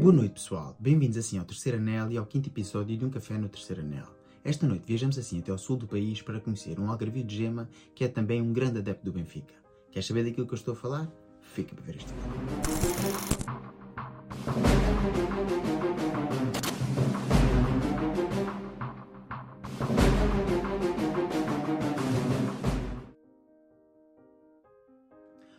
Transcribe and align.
Boa 0.00 0.12
noite, 0.12 0.34
pessoal. 0.34 0.76
Bem-vindos 0.78 1.16
assim 1.16 1.38
ao 1.38 1.44
terceiro 1.44 1.76
anel 1.76 2.12
e 2.12 2.16
ao 2.16 2.24
quinto 2.24 2.48
episódio 2.48 2.96
de 2.96 3.04
Um 3.04 3.10
Café 3.10 3.36
no 3.36 3.48
Terceiro 3.48 3.82
Anel. 3.82 4.06
Esta 4.44 4.64
noite 4.64 4.84
viajamos 4.86 5.18
assim 5.18 5.40
até 5.40 5.50
ao 5.50 5.58
sul 5.58 5.76
do 5.76 5.88
país 5.88 6.22
para 6.22 6.38
conhecer 6.38 6.78
um 6.78 6.88
algarvio 6.88 7.24
de 7.24 7.36
gema 7.36 7.68
que 7.96 8.04
é 8.04 8.08
também 8.08 8.40
um 8.40 8.52
grande 8.52 8.78
adepto 8.78 9.04
do 9.04 9.12
Benfica. 9.12 9.54
Quer 9.90 10.04
saber 10.04 10.22
daquilo 10.22 10.46
que 10.46 10.52
eu 10.52 10.56
estou 10.56 10.74
a 10.74 10.76
falar? 10.76 11.10
Fica 11.42 11.74
para 11.74 11.84
ver 11.84 11.96
este 11.96 12.12
vídeo. 12.14 12.28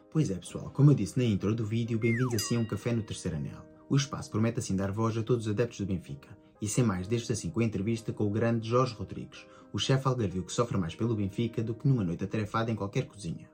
Pois 0.10 0.32
é, 0.32 0.36
pessoal, 0.36 0.72
como 0.74 0.92
eu 0.92 0.96
disse 0.96 1.18
na 1.18 1.26
intro 1.26 1.54
do 1.54 1.66
vídeo, 1.66 2.00
bem-vindos 2.00 2.36
assim 2.36 2.56
a 2.56 2.60
um 2.62 2.66
café 2.66 2.94
no 2.94 3.04
terceiro 3.04 3.36
anel. 3.36 3.79
O 3.90 3.96
espaço 3.96 4.30
promete 4.30 4.60
assim 4.60 4.76
dar 4.76 4.92
voz 4.92 5.18
a 5.18 5.24
todos 5.24 5.48
os 5.48 5.52
adeptos 5.52 5.80
do 5.80 5.86
Benfica. 5.88 6.30
E 6.62 6.68
sem 6.68 6.84
mais, 6.84 7.08
deixo 7.08 7.32
assim 7.32 7.50
com 7.50 7.60
a 7.60 7.64
entrevista 7.64 8.14
com 8.14 8.26
o 8.26 8.30
grande 8.30 8.70
Jorge 8.70 8.94
Rodrigues, 8.94 9.48
o 9.74 9.80
chefe 9.80 10.08
algarvio 10.08 10.44
que 10.44 10.52
sofre 10.52 10.78
mais 10.78 10.94
pelo 10.94 11.16
Benfica 11.16 11.64
do 11.64 11.74
que 11.74 11.88
numa 11.88 12.04
noite 12.04 12.24
atarefada 12.24 12.70
em 12.70 12.76
qualquer 12.76 13.08
cozinha. 13.08 13.50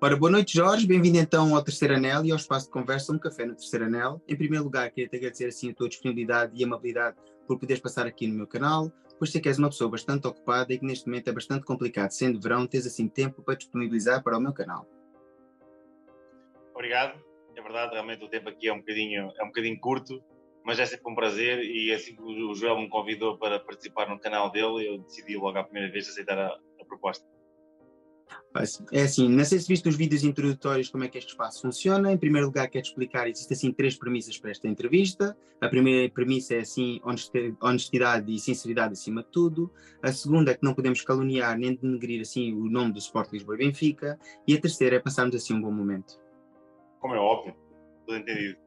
Ora, 0.00 0.16
boa 0.16 0.32
noite, 0.32 0.54
Jorge. 0.54 0.86
Bem-vindo 0.86 1.18
então 1.18 1.54
ao 1.54 1.62
Terceiro 1.62 1.94
Anel 1.94 2.24
e 2.24 2.32
ao 2.32 2.36
espaço 2.36 2.66
de 2.66 2.72
conversa 2.72 3.12
Um 3.12 3.18
Café 3.18 3.44
no 3.44 3.54
Terceiro 3.54 3.84
Anel. 3.84 4.20
Em 4.26 4.34
primeiro 4.34 4.64
lugar, 4.64 4.90
queria 4.90 5.08
te 5.08 5.16
agradecer 5.16 5.46
assim 5.46 5.70
a 5.70 5.74
tua 5.74 5.88
disponibilidade 5.88 6.52
e 6.56 6.64
amabilidade 6.64 7.16
por 7.46 7.58
poderes 7.58 7.82
passar 7.82 8.06
aqui 8.06 8.26
no 8.26 8.34
meu 8.34 8.46
canal, 8.46 8.90
pois 9.18 9.30
sei 9.30 9.40
que 9.40 9.48
és 9.48 9.58
uma 9.58 9.68
pessoa 9.68 9.90
bastante 9.90 10.26
ocupada 10.26 10.72
e 10.72 10.78
que 10.78 10.86
neste 10.86 11.06
momento 11.06 11.28
é 11.28 11.32
bastante 11.32 11.64
complicado, 11.64 12.10
sendo 12.10 12.40
verão, 12.40 12.66
tens 12.66 12.86
assim 12.86 13.06
tempo 13.06 13.42
para 13.42 13.56
disponibilizar 13.56 14.22
para 14.22 14.38
o 14.38 14.40
meu 14.40 14.52
canal. 14.52 14.88
Obrigado. 16.74 17.29
É 17.60 17.62
verdade, 17.62 17.92
realmente 17.92 18.24
o 18.24 18.28
tempo 18.28 18.48
aqui 18.48 18.68
é 18.68 18.72
um 18.72 18.78
bocadinho, 18.78 19.30
é 19.38 19.44
um 19.44 19.48
bocadinho 19.48 19.78
curto, 19.78 20.22
mas 20.64 20.78
é 20.78 20.86
sempre 20.86 21.12
um 21.12 21.14
prazer 21.14 21.62
e 21.62 21.92
assim 21.92 22.16
que 22.16 22.22
o 22.22 22.54
Joel 22.54 22.80
me 22.80 22.88
convidou 22.88 23.36
para 23.36 23.60
participar 23.60 24.08
no 24.08 24.18
canal 24.18 24.50
dele, 24.50 24.88
eu 24.88 24.98
decidi 24.98 25.36
logo 25.36 25.58
à 25.58 25.64
primeira 25.64 25.92
vez 25.92 26.08
aceitar 26.08 26.38
a, 26.38 26.46
a 26.46 26.84
proposta. 26.86 27.26
É 28.92 29.02
assim, 29.02 29.28
não 29.28 29.44
sei 29.44 29.58
se 29.58 29.68
viste 29.68 29.88
os 29.88 29.94
vídeos 29.94 30.24
introdutórios 30.24 30.88
como 30.88 31.04
é 31.04 31.08
que 31.08 31.18
este 31.18 31.30
espaço 31.30 31.60
funciona. 31.60 32.12
Em 32.12 32.16
primeiro 32.16 32.46
lugar, 32.46 32.66
quero 32.68 32.86
explicar, 32.86 33.28
existem 33.28 33.54
assim 33.54 33.72
três 33.72 33.96
premissas 33.96 34.38
para 34.38 34.52
esta 34.52 34.66
entrevista. 34.66 35.36
A 35.60 35.68
primeira 35.68 36.10
premissa 36.12 36.54
é 36.54 36.60
assim, 36.60 37.00
honestidade 37.60 38.34
e 38.34 38.38
sinceridade 38.38 38.94
acima 38.94 39.22
de 39.22 39.28
tudo. 39.28 39.70
A 40.02 40.12
segunda 40.12 40.52
é 40.52 40.54
que 40.54 40.64
não 40.64 40.74
podemos 40.74 41.02
caluniar 41.02 41.58
nem 41.58 41.74
denegrir 41.74 42.22
assim 42.22 42.54
o 42.54 42.70
nome 42.70 42.92
do 42.92 42.98
Sport 42.98 43.32
Lisboa 43.32 43.56
e 43.56 43.58
Benfica. 43.58 44.18
E 44.46 44.54
a 44.54 44.60
terceira 44.60 44.96
é 44.96 45.00
passarmos 45.00 45.34
assim 45.34 45.52
um 45.52 45.60
bom 45.60 45.72
momento. 45.72 46.18
Como 47.00 47.14
é 47.14 47.18
óbvio, 47.18 47.56
tudo 48.06 48.18
entendido. 48.18 48.58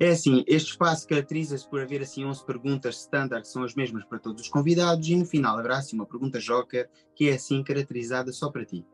É 0.00 0.08
assim, 0.08 0.42
este 0.46 0.70
espaço 0.70 1.06
caracteriza-se 1.06 1.68
por 1.68 1.80
haver 1.80 2.00
assim 2.00 2.24
11 2.24 2.44
perguntas 2.44 2.96
standard, 3.00 3.42
que 3.42 3.48
são 3.48 3.62
as 3.62 3.74
mesmas 3.74 4.04
para 4.04 4.18
todos 4.18 4.42
os 4.42 4.48
convidados, 4.48 5.06
e 5.08 5.14
no 5.14 5.26
final 5.26 5.58
haverá 5.58 5.78
assim 5.78 5.94
uma 5.94 6.06
pergunta 6.06 6.40
joker, 6.40 6.88
que 7.14 7.28
é 7.28 7.34
assim 7.34 7.62
caracterizada 7.62 8.32
só 8.32 8.50
para 8.50 8.64
ti. 8.64 8.84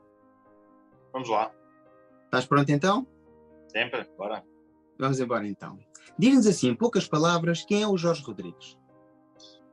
Vamos 1.12 1.29
lá. 1.29 1.53
Estás 2.25 2.45
pronto 2.45 2.71
então? 2.71 3.06
Sempre, 3.69 4.05
bora. 4.17 4.45
Vamos 4.99 5.21
embora 5.21 5.47
então. 5.47 5.79
Diz-nos 6.19 6.47
assim, 6.47 6.71
em 6.71 6.75
poucas 6.75 7.06
palavras, 7.06 7.65
quem 7.65 7.83
é 7.83 7.87
o 7.87 7.97
Jorge 7.97 8.23
Rodrigues? 8.23 8.77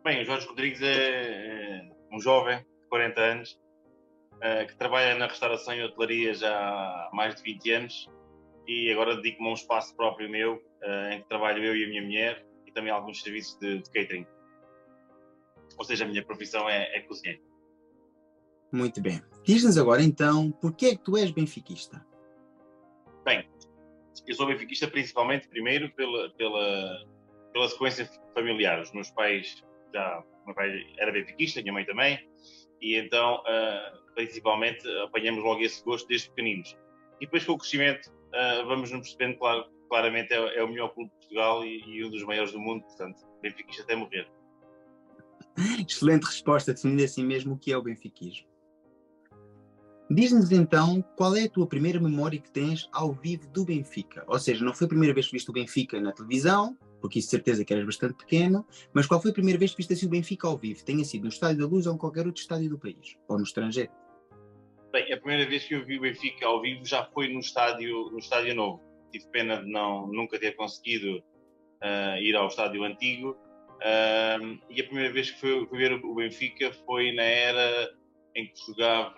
Bem, 0.04 0.22
o 0.22 0.26
Jorge 0.26 0.48
Rodrigues 0.48 0.82
é, 0.82 1.80
é 1.80 1.90
um 2.12 2.20
jovem 2.20 2.60
de 2.60 2.88
40 2.88 3.22
anos, 3.22 3.60
uh, 4.38 4.68
que 4.68 4.76
trabalha 4.78 5.16
na 5.16 5.28
restauração 5.28 5.74
e 5.74 5.84
hotelaria 5.84 6.34
já 6.34 6.56
há 6.56 7.10
mais 7.14 7.36
de 7.36 7.44
20 7.44 7.72
anos 7.72 8.10
e 8.68 8.92
agora 8.92 9.16
dedico-me 9.16 9.48
a 9.48 9.52
um 9.52 9.56
espaço 9.56 9.96
próprio 9.96 10.30
meu, 10.30 10.56
uh, 10.56 11.14
em 11.14 11.22
que 11.22 11.28
trabalho 11.28 11.64
eu 11.64 11.76
e 11.76 11.86
a 11.86 11.88
minha 11.88 12.02
mulher 12.02 12.46
e 12.66 12.72
também 12.72 12.92
alguns 12.92 13.22
serviços 13.22 13.58
de, 13.60 13.80
de 13.80 13.90
catering. 13.92 14.26
Ou 15.78 15.86
seja, 15.86 16.06
a 16.06 16.08
minha 16.08 16.26
profissão 16.26 16.70
é, 16.70 16.96
é 16.96 17.02
cozinheiro. 17.02 17.42
Muito 18.72 19.02
bem. 19.02 19.22
Diz-nos 19.44 19.78
agora 19.78 20.02
então, 20.02 20.52
porquê 20.52 20.88
é 20.88 20.96
que 20.96 21.04
tu 21.04 21.16
és 21.18 21.32
benfiquista? 21.32 22.06
Bem, 23.24 23.48
eu 24.28 24.36
sou 24.36 24.48
benfiquista 24.48 24.88
principalmente, 24.88 25.48
primeiro, 25.48 25.92
pela, 25.94 26.30
pela, 26.32 27.06
pela 27.54 27.70
sequência 27.70 28.10
familiar. 28.34 28.82
Os 28.82 28.92
meus 28.92 29.12
pais, 29.12 29.64
já, 29.94 30.24
meu 30.46 30.56
pai 30.56 30.72
era 30.98 31.12
benfiquista, 31.12 31.62
minha 31.62 31.74
mãe 31.74 31.86
também, 31.86 32.20
e 32.86 32.96
então, 32.98 33.38
uh, 33.38 34.14
principalmente, 34.14 34.88
apanhamos 35.04 35.44
logo 35.44 35.60
esse 35.62 35.84
gosto 35.84 36.08
desde 36.08 36.30
pequeninos. 36.30 36.78
E 37.20 37.26
depois 37.26 37.44
com 37.44 37.54
o 37.54 37.58
crescimento, 37.58 38.06
uh, 38.10 38.68
vamos 38.68 38.92
nos 38.92 39.02
percebendo, 39.02 39.40
claro, 39.40 39.66
claramente 39.90 40.32
é, 40.32 40.60
é, 40.60 40.64
o 40.64 40.68
melhor 40.68 40.94
clube 40.94 41.10
de 41.10 41.16
Portugal 41.18 41.66
e, 41.66 41.82
e, 41.88 42.06
um 42.06 42.12
dos 42.12 42.24
maiores 42.24 42.52
do 42.52 42.60
mundo, 42.60 42.84
portanto, 42.84 43.26
benfiquista 43.42 43.82
até 43.82 43.96
morrer. 43.96 44.28
Excelente 45.88 46.26
resposta, 46.26 46.74
definindo 46.74 47.04
assim 47.04 47.26
mesmo 47.26 47.56
o 47.56 47.58
que 47.58 47.72
é 47.72 47.78
o 47.78 47.82
benfiquismo. 47.82 48.48
Diz-nos 50.12 50.52
então 50.52 51.02
qual 51.16 51.36
é 51.36 51.46
a 51.46 51.50
tua 51.50 51.66
primeira 51.66 52.00
memória 52.00 52.40
que 52.40 52.52
tens 52.52 52.88
ao 52.92 53.14
vivo 53.14 53.48
do 53.48 53.66
Benfica. 53.66 54.24
Ou 54.28 54.38
seja, 54.38 54.64
não 54.64 54.76
foi 54.76 54.86
a 54.86 54.90
primeira 54.90 55.16
vez 55.16 55.26
que 55.26 55.32
viste 55.32 55.50
o 55.50 55.54
Benfica 55.54 56.00
na 56.00 56.12
televisão, 56.12 56.78
porque 57.06 57.20
isso 57.20 57.28
de 57.28 57.32
certeza 57.32 57.64
que 57.64 57.72
eras 57.72 57.86
bastante 57.86 58.16
pequeno, 58.16 58.66
mas 58.92 59.06
qual 59.06 59.22
foi 59.22 59.30
a 59.30 59.34
primeira 59.34 59.60
vez 59.60 59.72
que 59.72 59.78
viste 59.78 59.94
assim 59.94 60.08
o 60.08 60.10
Benfica 60.10 60.48
ao 60.48 60.58
vivo? 60.58 60.84
Tenha 60.84 61.06
sido 61.06 61.24
no 61.24 61.30
Estádio 61.30 61.60
da 61.60 61.68
Luz 61.68 61.86
ou 61.86 61.94
em 61.94 61.98
qualquer 62.00 62.26
outro 62.26 62.42
estádio 62.42 62.68
do 62.68 62.80
país, 62.80 63.16
ou 63.28 63.38
no 63.38 63.44
estrangeiro? 63.44 63.92
Bem, 64.92 65.14
a 65.14 65.18
primeira 65.18 65.48
vez 65.48 65.66
que 65.66 65.76
eu 65.76 65.86
vi 65.86 66.00
o 66.00 66.02
Benfica 66.02 66.48
ao 66.48 66.62
vivo 66.62 66.84
já 66.84 67.06
foi 67.06 67.32
no 67.32 67.40
estádio, 67.40 68.10
no 68.12 68.18
estádio 68.18 68.56
novo. 68.56 68.82
Tive 69.12 69.28
pena 69.28 69.58
de 69.58 69.70
não, 69.70 70.08
nunca 70.08 70.40
ter 70.40 70.56
conseguido 70.56 71.20
uh, 71.20 72.18
ir 72.20 72.36
ao 72.36 72.48
estádio 72.48 72.84
antigo. 72.84 73.38
Uh, 73.76 74.60
e 74.68 74.82
a 74.82 74.84
primeira 74.86 75.14
vez 75.14 75.30
que 75.30 75.40
fui, 75.40 75.68
fui, 75.68 75.78
ver 75.78 75.94
o 76.04 76.16
Benfica 76.16 76.72
foi 76.88 77.12
na 77.12 77.24
era 77.24 77.94
em 78.36 78.48
que 78.48 78.66
jogava. 78.66 79.14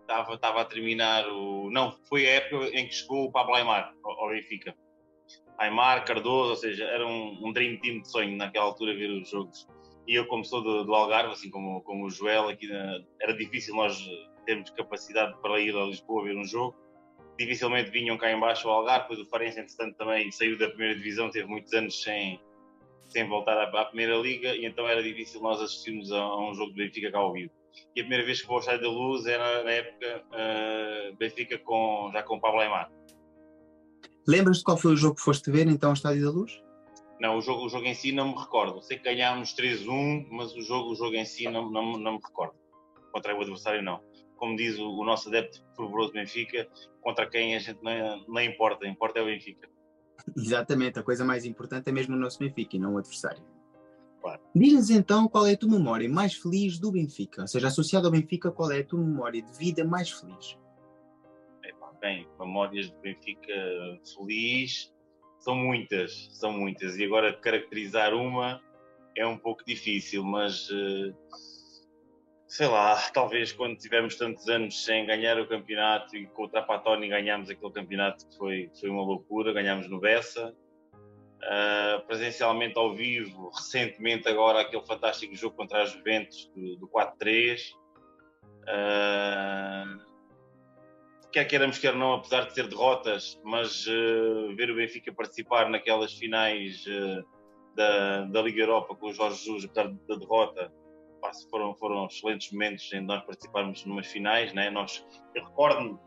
Estava, 0.00 0.34
estava 0.34 0.60
a 0.62 0.64
terminar 0.64 1.28
o. 1.28 1.70
Não, 1.70 1.96
foi 2.08 2.26
a 2.26 2.30
época 2.30 2.76
em 2.76 2.88
que 2.88 2.94
chegou 2.94 3.26
o 3.26 3.30
Pablo 3.30 3.54
Aymar 3.54 3.94
ao 4.02 4.30
Benfica. 4.30 4.74
Aymar, 5.58 6.04
Cardoso, 6.04 6.50
ou 6.50 6.56
seja, 6.56 6.84
era 6.84 7.06
um, 7.06 7.38
um 7.42 7.52
dream 7.52 7.78
team 7.80 8.00
de 8.00 8.10
sonho 8.10 8.36
naquela 8.36 8.66
altura 8.66 8.94
ver 8.94 9.10
os 9.10 9.28
jogos. 9.28 9.66
E 10.06 10.14
eu, 10.14 10.26
como 10.26 10.44
sou 10.44 10.62
do, 10.62 10.84
do 10.84 10.94
Algarve, 10.94 11.32
assim 11.32 11.50
como, 11.50 11.82
como 11.82 12.06
o 12.06 12.10
Joel, 12.10 12.48
aqui 12.48 12.66
na, 12.66 13.00
era 13.20 13.34
difícil 13.34 13.74
nós 13.74 13.98
termos 14.46 14.70
capacidade 14.70 15.36
para 15.42 15.60
ir 15.60 15.76
a 15.76 15.84
Lisboa 15.84 16.24
ver 16.24 16.36
um 16.36 16.44
jogo. 16.44 16.74
Dificilmente 17.38 17.90
vinham 17.90 18.16
cá 18.16 18.32
embaixo 18.32 18.68
ao 18.68 18.78
Algarve, 18.78 19.08
pois 19.08 19.20
o 19.20 19.26
Farense, 19.26 19.60
entretanto, 19.60 19.96
também 19.96 20.30
saiu 20.30 20.56
da 20.56 20.68
primeira 20.68 20.94
divisão, 20.94 21.30
teve 21.30 21.46
muitos 21.46 21.72
anos 21.74 22.02
sem, 22.02 22.40
sem 23.08 23.28
voltar 23.28 23.58
à, 23.58 23.80
à 23.80 23.84
primeira 23.84 24.16
liga, 24.16 24.54
e 24.56 24.64
então 24.64 24.88
era 24.88 25.02
difícil 25.02 25.40
nós 25.42 25.60
assistirmos 25.60 26.10
a, 26.12 26.20
a 26.20 26.48
um 26.48 26.54
jogo 26.54 26.72
de 26.72 26.84
Benfica 26.84 27.12
cá 27.12 27.18
ao 27.18 27.32
vivo. 27.32 27.52
E 27.94 28.00
a 28.00 28.04
primeira 28.04 28.24
vez 28.24 28.40
que 28.40 28.46
vou 28.46 28.54
ao 28.56 28.60
Estádio 28.60 28.82
da 28.82 28.88
Luz 28.88 29.26
era 29.26 29.62
na 29.62 29.70
época 29.70 30.24
uh, 30.32 31.16
Benfica 31.16 31.58
com, 31.58 32.10
já 32.12 32.22
com 32.22 32.36
o 32.36 32.40
Pablo 32.40 32.60
Aymar. 32.60 32.90
Lembras-te 34.28 34.62
qual 34.62 34.76
foi 34.76 34.92
o 34.92 34.96
jogo 34.96 35.14
que 35.14 35.22
foste 35.22 35.50
ver 35.50 35.66
então 35.68 35.88
ao 35.88 35.94
Estádio 35.94 36.22
da 36.22 36.30
Luz? 36.30 36.62
Não, 37.18 37.38
o 37.38 37.40
jogo, 37.40 37.64
o 37.64 37.68
jogo 37.70 37.86
em 37.86 37.94
si 37.94 38.12
não 38.12 38.28
me 38.28 38.38
recordo. 38.38 38.82
Sei 38.82 38.98
que 38.98 39.04
ganhámos 39.04 39.54
3-1, 39.54 40.26
mas 40.30 40.54
o 40.54 40.60
jogo, 40.60 40.92
o 40.92 40.94
jogo 40.94 41.16
em 41.16 41.24
si 41.24 41.48
não, 41.48 41.70
não, 41.70 41.96
não 41.96 42.12
me 42.12 42.20
recordo. 42.22 42.54
Contra 43.10 43.34
o 43.34 43.40
adversário, 43.40 43.82
não. 43.82 44.00
Como 44.36 44.54
diz 44.54 44.78
o, 44.78 44.86
o 44.86 45.02
nosso 45.02 45.30
adepto 45.30 45.64
fervoroso 45.74 46.12
Benfica, 46.12 46.68
contra 47.00 47.26
quem 47.26 47.56
a 47.56 47.58
gente 47.58 47.82
não, 47.82 48.22
não 48.28 48.42
importa, 48.42 48.86
importa 48.86 49.18
é 49.18 49.22
o 49.22 49.24
Benfica. 49.24 49.66
Exatamente, 50.36 50.98
a 50.98 51.02
coisa 51.02 51.24
mais 51.24 51.46
importante 51.46 51.88
é 51.88 51.92
mesmo 51.92 52.14
o 52.14 52.18
nosso 52.18 52.38
Benfica 52.38 52.76
e 52.76 52.78
não 52.78 52.94
o 52.94 52.98
adversário. 52.98 53.42
Claro. 54.20 54.42
Diz-nos 54.54 54.90
então 54.90 55.26
qual 55.26 55.46
é 55.46 55.54
a 55.54 55.56
tua 55.56 55.70
memória 55.70 56.08
mais 56.08 56.34
feliz 56.34 56.78
do 56.78 56.92
Benfica, 56.92 57.40
ou 57.40 57.48
seja, 57.48 57.68
associada 57.68 58.08
ao 58.08 58.12
Benfica, 58.12 58.50
qual 58.50 58.70
é 58.70 58.80
a 58.80 58.84
tua 58.84 59.00
memória 59.00 59.40
de 59.40 59.52
vida 59.56 59.86
mais 59.86 60.10
feliz? 60.10 60.58
Bem, 62.00 62.28
memórias 62.38 62.90
do 62.90 62.98
Benfica 63.00 63.52
feliz 64.16 64.92
são 65.40 65.54
muitas, 65.54 66.28
são 66.32 66.52
muitas. 66.52 66.96
E 66.96 67.04
agora 67.04 67.32
caracterizar 67.32 68.14
uma 68.14 68.62
é 69.16 69.26
um 69.26 69.36
pouco 69.36 69.64
difícil, 69.64 70.22
mas 70.22 70.68
eh, 70.70 71.12
sei 72.46 72.66
lá, 72.66 72.96
talvez 73.12 73.52
quando 73.52 73.76
tivemos 73.76 74.16
tantos 74.16 74.48
anos 74.48 74.84
sem 74.84 75.06
ganhar 75.06 75.38
o 75.40 75.46
campeonato 75.46 76.16
e 76.16 76.26
com 76.28 76.44
o 76.44 76.48
Trapatoni 76.48 77.08
ganhámos 77.08 77.50
aquele 77.50 77.72
campeonato 77.72 78.26
que 78.26 78.36
foi, 78.36 78.70
foi 78.80 78.88
uma 78.88 79.02
loucura, 79.02 79.52
ganhámos 79.52 79.88
no 79.88 80.00
Bessa. 80.00 80.54
Uh, 81.38 82.04
presencialmente 82.06 82.76
ao 82.76 82.96
vivo, 82.96 83.50
recentemente 83.50 84.28
agora 84.28 84.60
aquele 84.60 84.84
fantástico 84.84 85.36
jogo 85.36 85.54
contra 85.54 85.82
a 85.82 85.86
Juventus 85.86 86.50
do, 86.54 86.76
do 86.76 86.88
4-3. 86.88 87.60
Uh, 88.64 90.07
quer 91.32 91.44
queiramos, 91.44 91.78
quer 91.78 91.94
não, 91.94 92.14
apesar 92.14 92.46
de 92.46 92.54
ser 92.54 92.68
derrotas, 92.68 93.40
mas 93.44 93.86
uh, 93.86 94.54
ver 94.56 94.70
o 94.70 94.76
Benfica 94.76 95.12
participar 95.12 95.68
naquelas 95.68 96.12
finais 96.14 96.84
uh, 96.86 97.24
da, 97.74 98.22
da 98.22 98.42
Liga 98.42 98.62
Europa 98.62 98.94
com 98.94 99.08
o 99.08 99.12
Jorge 99.12 99.44
Jesus, 99.44 99.64
apesar 99.64 99.88
da 100.08 100.16
derrota, 100.16 100.72
pá, 101.20 101.30
foram, 101.50 101.74
foram 101.74 102.06
excelentes 102.06 102.50
momentos 102.52 102.92
em 102.92 103.00
nós 103.00 103.22
participarmos 103.24 103.84
numas 103.84 104.06
finais. 104.06 104.52
Né? 104.52 104.70
Nós, 104.70 105.04
eu 105.34 105.44
recordo-me 105.44 105.98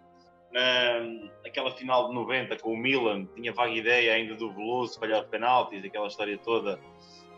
na, 0.52 1.00
naquela 1.44 1.72
final 1.72 2.10
de 2.10 2.16
90 2.16 2.58
com 2.58 2.74
o 2.74 2.78
Milan, 2.78 3.26
tinha 3.36 3.54
vaga 3.54 3.74
ideia 3.74 4.14
ainda 4.14 4.36
do 4.36 4.52
Veloso, 4.54 5.00
falhar 5.00 5.24
de 5.24 5.30
penaltis, 5.30 5.84
aquela 5.84 6.08
história 6.08 6.38
toda, 6.38 6.80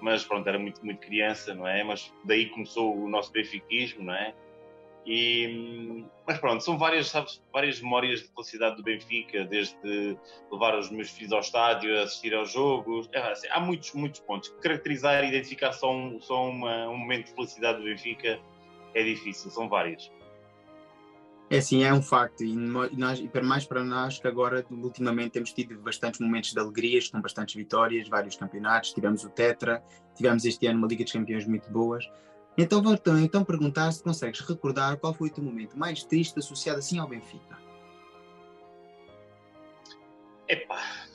mas 0.01 0.25
pronto, 0.25 0.47
era 0.47 0.57
muito, 0.57 0.83
muito 0.83 0.99
criança, 0.99 1.53
não 1.53 1.67
é? 1.67 1.83
Mas 1.83 2.13
daí 2.25 2.49
começou 2.49 2.95
o 2.95 3.09
nosso 3.09 3.31
benfiquismo, 3.31 4.03
não 4.03 4.13
é? 4.13 4.33
E, 5.05 6.05
mas 6.25 6.37
pronto, 6.39 6.63
são 6.63 6.77
várias, 6.77 7.09
sabes, 7.09 7.41
várias 7.51 7.81
memórias 7.81 8.21
de 8.21 8.27
felicidade 8.29 8.77
do 8.77 8.83
Benfica, 8.83 9.43
desde 9.45 10.17
levar 10.51 10.77
os 10.77 10.89
meus 10.89 11.09
filhos 11.09 11.33
ao 11.33 11.41
estádio, 11.41 11.99
assistir 12.01 12.33
aos 12.33 12.51
jogos. 12.51 13.09
É, 13.11 13.19
assim, 13.19 13.47
há 13.51 13.59
muitos, 13.59 13.93
muitos 13.93 14.21
pontos. 14.21 14.49
Caracterizar 14.61 15.23
e 15.23 15.27
identificar 15.27 15.73
só, 15.73 15.93
um, 15.93 16.21
só 16.21 16.47
uma, 16.47 16.87
um 16.89 16.97
momento 16.97 17.27
de 17.27 17.35
felicidade 17.35 17.79
do 17.79 17.83
Benfica 17.83 18.39
é 18.93 19.03
difícil, 19.03 19.51
são 19.51 19.67
várias. 19.67 20.09
É 21.49 21.61
sim, 21.61 21.83
é 21.83 21.93
um 21.93 22.01
facto, 22.01 22.43
e, 22.43 22.55
nós, 22.55 23.19
e 23.19 23.27
para 23.27 23.43
mais 23.43 23.63
para 23.63 23.83
nós 23.83 24.17
que 24.17 24.27
agora, 24.27 24.65
ultimamente, 24.71 25.31
temos 25.31 25.53
tido 25.53 25.77
bastantes 25.81 26.19
momentos 26.19 26.51
de 26.51 26.59
alegrias, 26.59 27.09
com 27.09 27.21
bastantes 27.21 27.53
vitórias, 27.53 28.07
vários 28.07 28.35
campeonatos, 28.35 28.91
tivemos 28.91 29.23
o 29.23 29.29
Tetra, 29.29 29.83
tivemos 30.15 30.45
este 30.45 30.65
ano 30.65 30.79
uma 30.79 30.87
Liga 30.87 31.03
dos 31.03 31.13
Campeões 31.13 31.45
muito 31.45 31.69
boas, 31.69 32.09
então 32.57 32.81
vou 32.81 32.93
então, 33.19 33.43
perguntar 33.43 33.91
se 33.91 34.03
consegues 34.03 34.39
recordar 34.41 34.97
qual 34.97 35.13
foi 35.13 35.29
o 35.29 35.31
teu 35.31 35.43
momento 35.43 35.77
mais 35.77 36.03
triste 36.03 36.37
associado 36.37 36.79
assim 36.79 36.99
ao 36.99 37.07
Benfica. 37.07 37.57
Epá, 40.47 41.07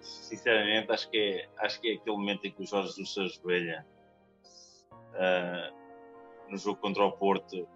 sinceramente 0.00 0.92
acho 0.92 1.10
que 1.10 1.18
é, 1.18 1.48
acho 1.64 1.80
que 1.80 1.90
é 1.90 1.94
aquele 1.94 2.16
momento 2.16 2.46
em 2.46 2.52
que 2.52 2.62
o 2.62 2.66
Jorge 2.66 2.88
Jesus 2.88 3.14
se 3.14 3.20
ajoelha 3.20 3.86
uh, 5.14 6.50
no 6.50 6.56
jogo 6.56 6.80
contra 6.80 7.04
o 7.04 7.12
Porto. 7.12 7.66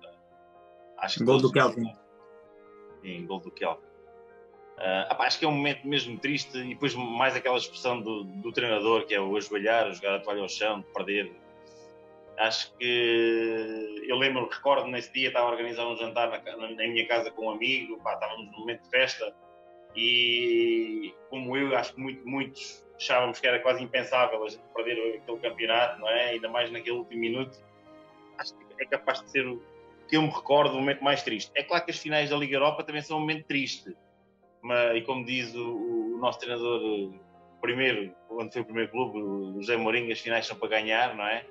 acho 0.99 1.19
que 1.19 1.25
gol 1.25 1.41
do 1.41 1.51
Kelvin. 1.51 1.93
Sim, 3.03 3.27
gol 3.27 3.41
do 3.41 3.51
Kelvin. 3.51 3.91
Uh, 4.79 5.13
acho 5.19 5.39
que 5.39 5.45
é 5.45 5.49
um 5.49 5.53
momento 5.53 5.87
mesmo 5.87 6.19
triste 6.19 6.57
e 6.57 6.69
depois 6.69 6.95
mais 6.95 7.35
aquela 7.35 7.59
expressão 7.59 8.01
do, 8.01 8.25
do 8.25 8.53
treinador 8.53 9.05
que 9.05 9.15
é 9.15 9.21
o 9.21 9.37
ajoelhar, 9.37 9.93
jogar 9.93 10.15
a 10.15 10.21
toalha 10.21 10.43
ao 10.43 10.49
chão, 10.49 10.83
perder 10.95 11.31
Acho 12.41 12.75
que 12.79 14.03
eu 14.09 14.17
lembro, 14.17 14.49
recordo 14.49 14.89
nesse 14.89 15.13
dia, 15.13 15.29
estava 15.29 15.49
a 15.49 15.51
organizar 15.51 15.87
um 15.87 15.95
jantar 15.95 16.31
na, 16.31 16.57
na, 16.57 16.89
minha 16.89 17.07
casa 17.07 17.31
com 17.31 17.47
um 17.47 17.51
amigo, 17.51 17.99
pá, 18.03 18.15
estávamos 18.15 18.51
num 18.51 18.61
momento 18.61 18.83
de 18.83 18.89
festa 18.89 19.35
e, 19.95 21.15
como 21.29 21.55
eu, 21.55 21.77
acho 21.77 21.95
que 21.95 22.01
muito, 22.01 22.27
muitos 22.27 22.83
achávamos 22.97 23.39
que 23.39 23.47
era 23.47 23.59
quase 23.59 23.83
impensável 23.83 24.43
a 24.43 24.49
gente 24.49 24.63
perder 24.75 25.19
aquele 25.19 25.39
campeonato, 25.39 26.01
não 26.01 26.09
é? 26.09 26.31
Ainda 26.31 26.49
mais 26.49 26.71
naquele 26.71 26.97
último 26.97 27.21
minuto. 27.21 27.63
Acho 28.39 28.57
que 28.57 28.83
é 28.83 28.87
capaz 28.87 29.21
de 29.23 29.31
ser 29.31 29.47
o 29.47 29.63
que 30.09 30.17
eu 30.17 30.23
me 30.23 30.31
recordo 30.31 30.73
o 30.73 30.81
momento 30.81 31.05
mais 31.05 31.23
triste. 31.23 31.53
É 31.55 31.63
claro 31.63 31.85
que 31.85 31.91
as 31.91 31.99
finais 31.99 32.31
da 32.31 32.37
Liga 32.39 32.57
Europa 32.57 32.83
também 32.85 33.03
são 33.03 33.19
um 33.19 33.21
momento 33.21 33.45
triste, 33.45 33.95
mas, 34.63 34.97
e 34.97 35.03
como 35.03 35.27
diz 35.27 35.55
o, 35.55 36.15
o 36.15 36.19
nosso 36.19 36.39
treinador 36.39 37.13
primeiro, 37.61 38.15
quando 38.29 38.51
foi 38.51 38.63
o 38.63 38.65
primeiro 38.65 38.91
clube, 38.91 39.19
o 39.21 39.61
José 39.61 39.77
Mourinho, 39.77 40.11
as 40.11 40.21
finais 40.21 40.47
são 40.47 40.57
para 40.57 40.69
ganhar, 40.69 41.15
não 41.15 41.27
é? 41.27 41.45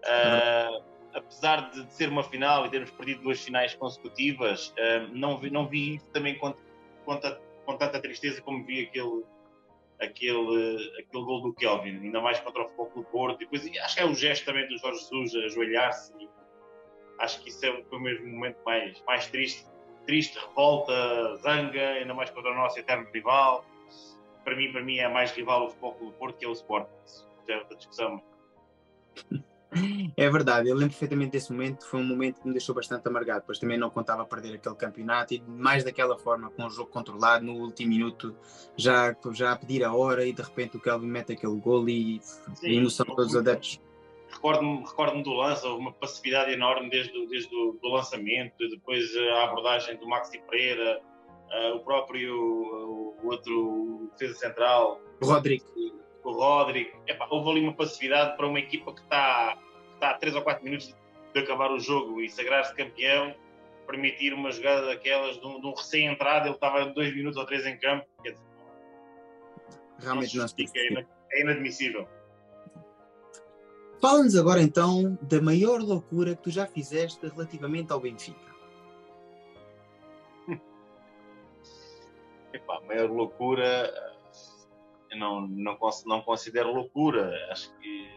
Uh, 0.00 0.82
apesar 1.14 1.70
de, 1.70 1.92
ser 1.92 2.08
uma 2.08 2.22
final 2.22 2.66
e 2.66 2.70
termos 2.70 2.90
perdido 2.90 3.22
duas 3.22 3.40
finais 3.40 3.74
consecutivas, 3.74 4.68
uh, 4.70 5.08
não, 5.12 5.38
vi, 5.38 5.50
não 5.50 5.66
vi 5.66 5.96
isso 5.96 6.06
também 6.10 6.38
com, 6.38 6.54
com, 7.04 7.20
com, 7.66 7.76
tanta 7.76 8.00
tristeza 8.00 8.40
como 8.42 8.64
vi 8.64 8.86
aquele, 8.86 9.24
aquele, 10.00 10.92
aquele 10.98 11.24
gol 11.24 11.42
do 11.42 11.54
Kelvin, 11.54 12.00
ainda 12.02 12.20
mais 12.20 12.40
contra 12.40 12.62
o 12.62 12.68
Futebol 12.68 12.90
do 12.94 13.04
Porto. 13.04 13.42
E 13.42 13.44
depois, 13.44 13.70
acho 13.84 13.94
que 13.94 14.00
é 14.00 14.06
o 14.06 14.14
gesto 14.14 14.44
também 14.44 14.66
do 14.68 14.78
Jorge 14.78 15.00
Jesus 15.00 15.34
ajoelhar-se. 15.34 16.12
Acho 17.18 17.42
que 17.42 17.50
isso 17.50 17.64
é, 17.66 17.82
foi 17.82 17.98
o 17.98 18.00
mesmo 18.00 18.26
momento 18.26 18.58
mais, 18.64 19.02
mais 19.06 19.26
triste. 19.26 19.68
Triste, 20.06 20.38
revolta, 20.38 21.36
zanga, 21.36 21.90
ainda 21.90 22.14
mais 22.14 22.30
contra 22.30 22.50
o 22.50 22.54
nosso 22.54 22.78
eterno 22.78 23.06
rival. 23.12 23.64
Para 24.42 24.56
mim, 24.56 24.72
para 24.72 24.82
mim 24.82 24.96
é 24.96 25.08
mais 25.08 25.30
rival 25.32 25.66
o 25.66 25.68
Futebol 25.68 25.96
do 26.00 26.12
Porto 26.12 26.38
que 26.38 26.44
é 26.46 26.48
o 26.48 26.52
Sport. 26.52 26.88
Isso 27.04 27.28
é 27.48 27.58
outra 27.58 27.76
discussão. 27.76 28.22
É 30.16 30.28
verdade, 30.28 30.68
eu 30.68 30.74
lembro 30.74 30.90
perfeitamente 30.90 31.32
desse 31.32 31.52
momento, 31.52 31.86
foi 31.86 32.00
um 32.00 32.04
momento 32.04 32.40
que 32.40 32.46
me 32.46 32.52
deixou 32.52 32.74
bastante 32.74 33.06
amargado, 33.06 33.44
pois 33.46 33.58
também 33.58 33.78
não 33.78 33.88
contava 33.88 34.24
perder 34.24 34.54
aquele 34.54 34.74
campeonato 34.74 35.34
e 35.34 35.42
mais 35.46 35.84
daquela 35.84 36.18
forma, 36.18 36.50
com 36.50 36.64
o 36.64 36.70
jogo 36.70 36.90
controlado, 36.90 37.44
no 37.44 37.54
último 37.54 37.90
minuto, 37.90 38.34
já, 38.76 39.14
já 39.32 39.52
a 39.52 39.56
pedir 39.56 39.84
a 39.84 39.94
hora 39.94 40.26
e 40.26 40.32
de 40.32 40.42
repente 40.42 40.76
o 40.76 40.80
Kelvin 40.80 41.06
mete 41.06 41.32
aquele 41.32 41.56
gol 41.56 41.88
e 41.88 42.20
Sim, 42.54 42.66
a 42.66 42.72
emoção 42.72 43.06
de 43.06 43.14
todos 43.14 43.30
os 43.32 43.36
adeptos. 43.36 43.80
Recordo-me 44.32 44.84
recordo 44.86 45.22
do 45.22 45.32
lance, 45.32 45.66
houve 45.66 45.80
uma 45.80 45.92
passividade 45.92 46.52
enorme 46.52 46.90
desde, 46.90 47.26
desde 47.26 47.54
o 47.54 47.78
do 47.80 47.88
lançamento, 47.88 48.56
depois 48.58 49.04
a 49.16 49.44
abordagem 49.44 49.96
do 49.98 50.08
Maxi 50.08 50.40
Pereira, 50.48 51.00
uh, 51.50 51.76
o 51.76 51.80
próprio 51.80 52.34
o, 52.34 53.16
o 53.22 53.26
outro 53.28 54.10
defesa 54.12 54.38
central, 54.38 55.00
Rodrigo 55.22 55.64
o 56.28 56.32
Rodrigo. 56.32 56.90
Epá, 57.06 57.26
houve 57.30 57.50
ali 57.50 57.60
uma 57.60 57.74
passividade 57.74 58.36
para 58.36 58.46
uma 58.46 58.58
equipa 58.58 58.92
que 58.94 59.00
está, 59.00 59.56
que 59.56 59.94
está 59.94 60.10
a 60.10 60.18
3 60.18 60.34
ou 60.36 60.42
4 60.42 60.64
minutos 60.64 60.94
de 61.32 61.40
acabar 61.40 61.70
o 61.70 61.78
jogo 61.78 62.20
e 62.20 62.28
sagrar-se 62.28 62.74
campeão, 62.74 63.34
permitir 63.86 64.32
uma 64.32 64.50
jogada 64.50 64.86
daquelas 64.86 65.38
de 65.38 65.46
um, 65.46 65.56
um 65.64 65.74
recém-entrado, 65.74 66.46
ele 66.46 66.54
estava 66.54 66.86
2 66.86 67.14
minutos 67.14 67.36
ou 67.36 67.46
3 67.46 67.66
em 67.66 67.78
campo. 67.78 68.06
Dizer, 68.22 68.38
Realmente 69.98 70.36
não, 70.36 70.46
não 70.46 71.06
é 71.32 71.40
inadmissível. 71.42 72.08
Fala-nos 74.00 74.34
agora 74.34 74.62
então 74.62 75.18
da 75.20 75.42
maior 75.42 75.80
loucura 75.80 76.34
que 76.34 76.42
tu 76.42 76.50
já 76.50 76.66
fizeste 76.66 77.26
relativamente 77.28 77.92
ao 77.92 78.00
Benfica. 78.00 78.40
Epá, 82.52 82.78
a 82.78 82.80
maior 82.80 83.10
loucura 83.10 84.09
não, 85.16 85.40
não, 85.40 85.78
não 86.06 86.20
considero 86.22 86.72
loucura. 86.72 87.32
Acho 87.50 87.72
que 87.78 88.08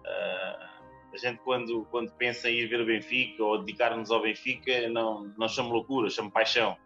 uh, 0.00 0.72
a 1.12 1.16
gente, 1.16 1.40
quando, 1.42 1.86
quando 1.90 2.12
pensa 2.12 2.50
em 2.50 2.60
ir 2.60 2.66
ver 2.66 2.80
o 2.80 2.86
Benfica 2.86 3.42
ou 3.42 3.58
dedicar-nos 3.58 4.10
ao 4.10 4.22
Benfica, 4.22 4.88
não, 4.88 5.32
não 5.36 5.48
chama 5.48 5.70
loucura, 5.70 6.08
chama 6.10 6.30
paixão. 6.30 6.76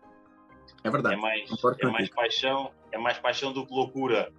É 0.82 0.90
verdade. 0.90 1.14
É 1.14 1.18
mais, 1.18 1.50
é 1.80 1.86
mais 1.86 2.08
paixão, 2.10 2.72
é 2.92 2.98
mais 2.98 3.18
paixão 3.18 3.52
do 3.52 3.66
que 3.66 3.72
loucura. 3.72 4.32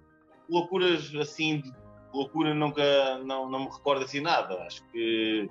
Loucuras 0.48 1.14
assim, 1.14 1.62
loucura 2.12 2.54
nunca 2.54 3.18
não, 3.18 3.48
não 3.48 3.60
me 3.60 3.70
recordo 3.70 4.04
assim 4.04 4.20
nada. 4.20 4.62
Acho 4.62 4.84
que 4.88 5.50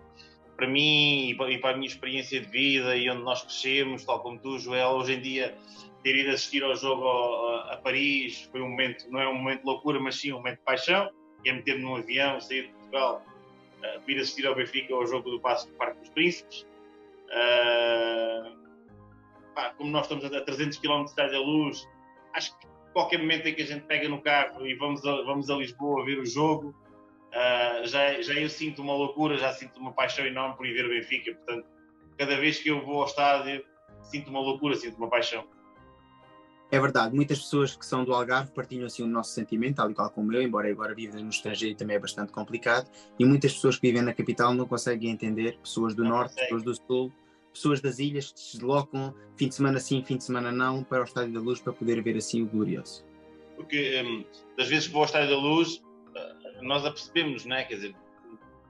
para 0.58 0.68
mim 0.68 1.30
e 1.30 1.36
para 1.60 1.70
a 1.70 1.78
minha 1.78 1.88
experiência 1.88 2.42
de 2.42 2.48
vida 2.48 2.98
e 2.98 3.10
onde 3.10 3.22
nós 3.22 3.44
crescemos, 3.44 4.04
tal 4.04 4.20
como 4.22 4.40
tu, 4.40 4.58
Joel, 4.58 4.90
hoje 4.90 5.14
em 5.14 5.22
dia 5.22 5.56
ter 6.04 6.16
ido 6.16 6.32
assistir 6.32 6.64
ao 6.64 6.76
jogo 6.76 7.08
a, 7.70 7.78
Paris 7.84 8.50
foi 8.52 8.62
um 8.62 8.70
momento, 8.70 9.06
não 9.10 9.20
é 9.20 9.30
um 9.30 9.36
momento 9.36 9.60
de 9.60 9.66
loucura, 9.68 10.00
mas 10.00 10.16
sim 10.16 10.34
um 10.34 10.38
momento 10.38 10.58
de 10.58 10.64
paixão, 10.64 11.12
que 11.44 11.50
é 11.50 11.54
meter-me 11.54 11.84
num 11.84 11.96
avião, 11.96 12.40
sair 12.42 12.64
de 12.64 12.74
Portugal, 12.74 13.24
uh, 13.84 14.10
ir 14.10 14.20
assistir 14.20 14.48
ao 14.48 14.56
Benfica 14.56 14.94
ao 14.94 15.06
jogo 15.06 15.30
do 15.30 15.40
Passo 15.40 15.68
do 15.68 15.74
Parque 15.74 16.00
dos 16.00 16.10
Príncipes. 16.10 16.66
Uh, 17.28 18.58
pá, 19.54 19.74
como 19.78 19.92
nós 19.92 20.06
estamos 20.06 20.26
a 20.26 20.42
300 20.42 20.80
km 20.80 21.06
de 21.06 21.16
da 21.16 21.40
Luz, 21.40 21.88
acho 22.34 22.58
que 22.58 22.68
qualquer 22.94 23.20
momento 23.20 23.48
em 23.48 23.54
que 23.54 23.62
a 23.62 23.66
gente 23.66 23.86
pega 23.86 24.10
no 24.10 24.22
carro 24.22 24.66
e 24.66 24.74
vamos 24.74 25.06
a, 25.06 25.22
vamos 25.22 25.50
a 25.52 25.56
Lisboa 25.56 26.04
ver 26.04 26.20
o 26.20 26.26
jogo, 26.26 26.74
uh, 27.38 27.86
já, 27.86 28.22
já 28.22 28.34
eu 28.34 28.50
sinto 28.50 28.82
uma 28.82 28.94
loucura, 28.96 29.38
já 29.38 29.54
sinto 29.54 29.80
uma 29.80 29.94
paixão 29.94 30.26
enorme 30.26 30.58
por 30.58 30.66
ir 30.66 30.74
ver 30.74 30.86
o 30.86 30.90
Benfica. 30.90 31.34
Portanto, 31.36 31.68
cada 32.18 32.36
vez 32.38 32.60
que 32.60 32.70
eu 32.70 32.84
vou 32.84 33.02
ao 33.02 33.06
estádio, 33.06 33.64
sinto 34.02 34.30
uma 34.30 34.40
loucura, 34.40 34.76
sinto 34.76 34.98
uma 34.98 35.10
paixão. 35.10 35.46
É 36.70 36.82
verdade, 36.82 37.16
muitas 37.16 37.40
pessoas 37.40 37.78
que 37.78 37.86
são 37.86 38.04
do 38.04 38.14
Algarve 38.14 38.52
partilham 38.52 38.88
assim 38.88 39.02
o 39.02 39.08
nosso 39.08 39.32
sentimento, 39.32 39.78
tal 39.78 39.90
e 39.90 39.94
qual 39.94 40.10
como 40.10 40.34
eu, 40.34 40.42
embora 40.42 40.70
agora 40.70 40.94
viva 40.94 41.18
no 41.18 41.30
estrangeiro 41.30 41.78
também 41.78 41.96
é 41.96 42.00
bastante 42.00 42.34
complicado, 42.34 42.90
e 43.18 43.24
muitas 43.24 43.54
pessoas 43.54 43.78
que 43.78 43.88
vivem 43.88 44.02
na 44.02 44.14
capital 44.14 44.54
não 44.54 44.68
conseguem 44.68 45.10
entender, 45.10 45.58
pessoas 45.60 45.96
do 45.96 46.04
não 46.04 46.10
norte, 46.10 46.34
consegue. 46.34 46.48
pessoas 46.48 46.64
do 46.64 46.86
sul, 46.86 47.14
pessoas 47.54 47.80
das 47.80 48.00
ilhas 48.00 48.34
que 48.34 48.40
se 48.40 48.58
deslocam 48.58 49.16
fim 49.38 49.48
de 49.48 49.56
semana 49.56 49.80
sim, 49.80 50.04
fim 50.04 50.18
de 50.18 50.26
semana 50.26 50.52
não, 50.52 50.84
para 50.84 51.02
o 51.02 51.04
Estádio 51.06 51.34
da 51.34 51.40
Luz 51.40 51.62
para 51.62 51.72
poder 51.72 52.04
ver 52.04 52.18
assim 52.18 52.44
o 52.44 52.48
glorioso. 52.48 53.06
Porque 53.56 54.04
um, 54.04 54.26
das 54.58 54.68
vezes 54.68 54.88
que 54.88 54.94
vou 54.94 55.04
ao 55.04 55.06
Estádio 55.06 55.30
da 55.30 55.38
Luz, 55.38 55.82
nós 56.62 56.86
apercebemos, 56.86 57.46
né? 57.46 57.64
quer 57.64 57.76
dizer, 57.76 57.96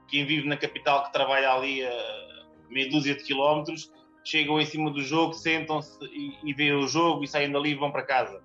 quem 0.08 0.24
vive 0.24 0.48
na 0.48 0.56
capital 0.56 1.04
que 1.04 1.12
trabalha 1.12 1.52
ali 1.52 1.84
a 1.84 2.44
meia 2.68 2.90
dúzia 2.90 3.14
de 3.14 3.22
quilómetros, 3.22 3.92
chegam 4.24 4.60
em 4.60 4.66
cima 4.66 4.90
do 4.90 5.02
jogo, 5.02 5.32
sentam-se 5.32 5.98
e, 6.06 6.38
e 6.44 6.52
veem 6.52 6.74
o 6.74 6.86
jogo 6.86 7.24
e 7.24 7.28
saem 7.28 7.50
dali 7.50 7.70
e 7.70 7.74
vão 7.74 7.90
para 7.90 8.02
casa. 8.02 8.42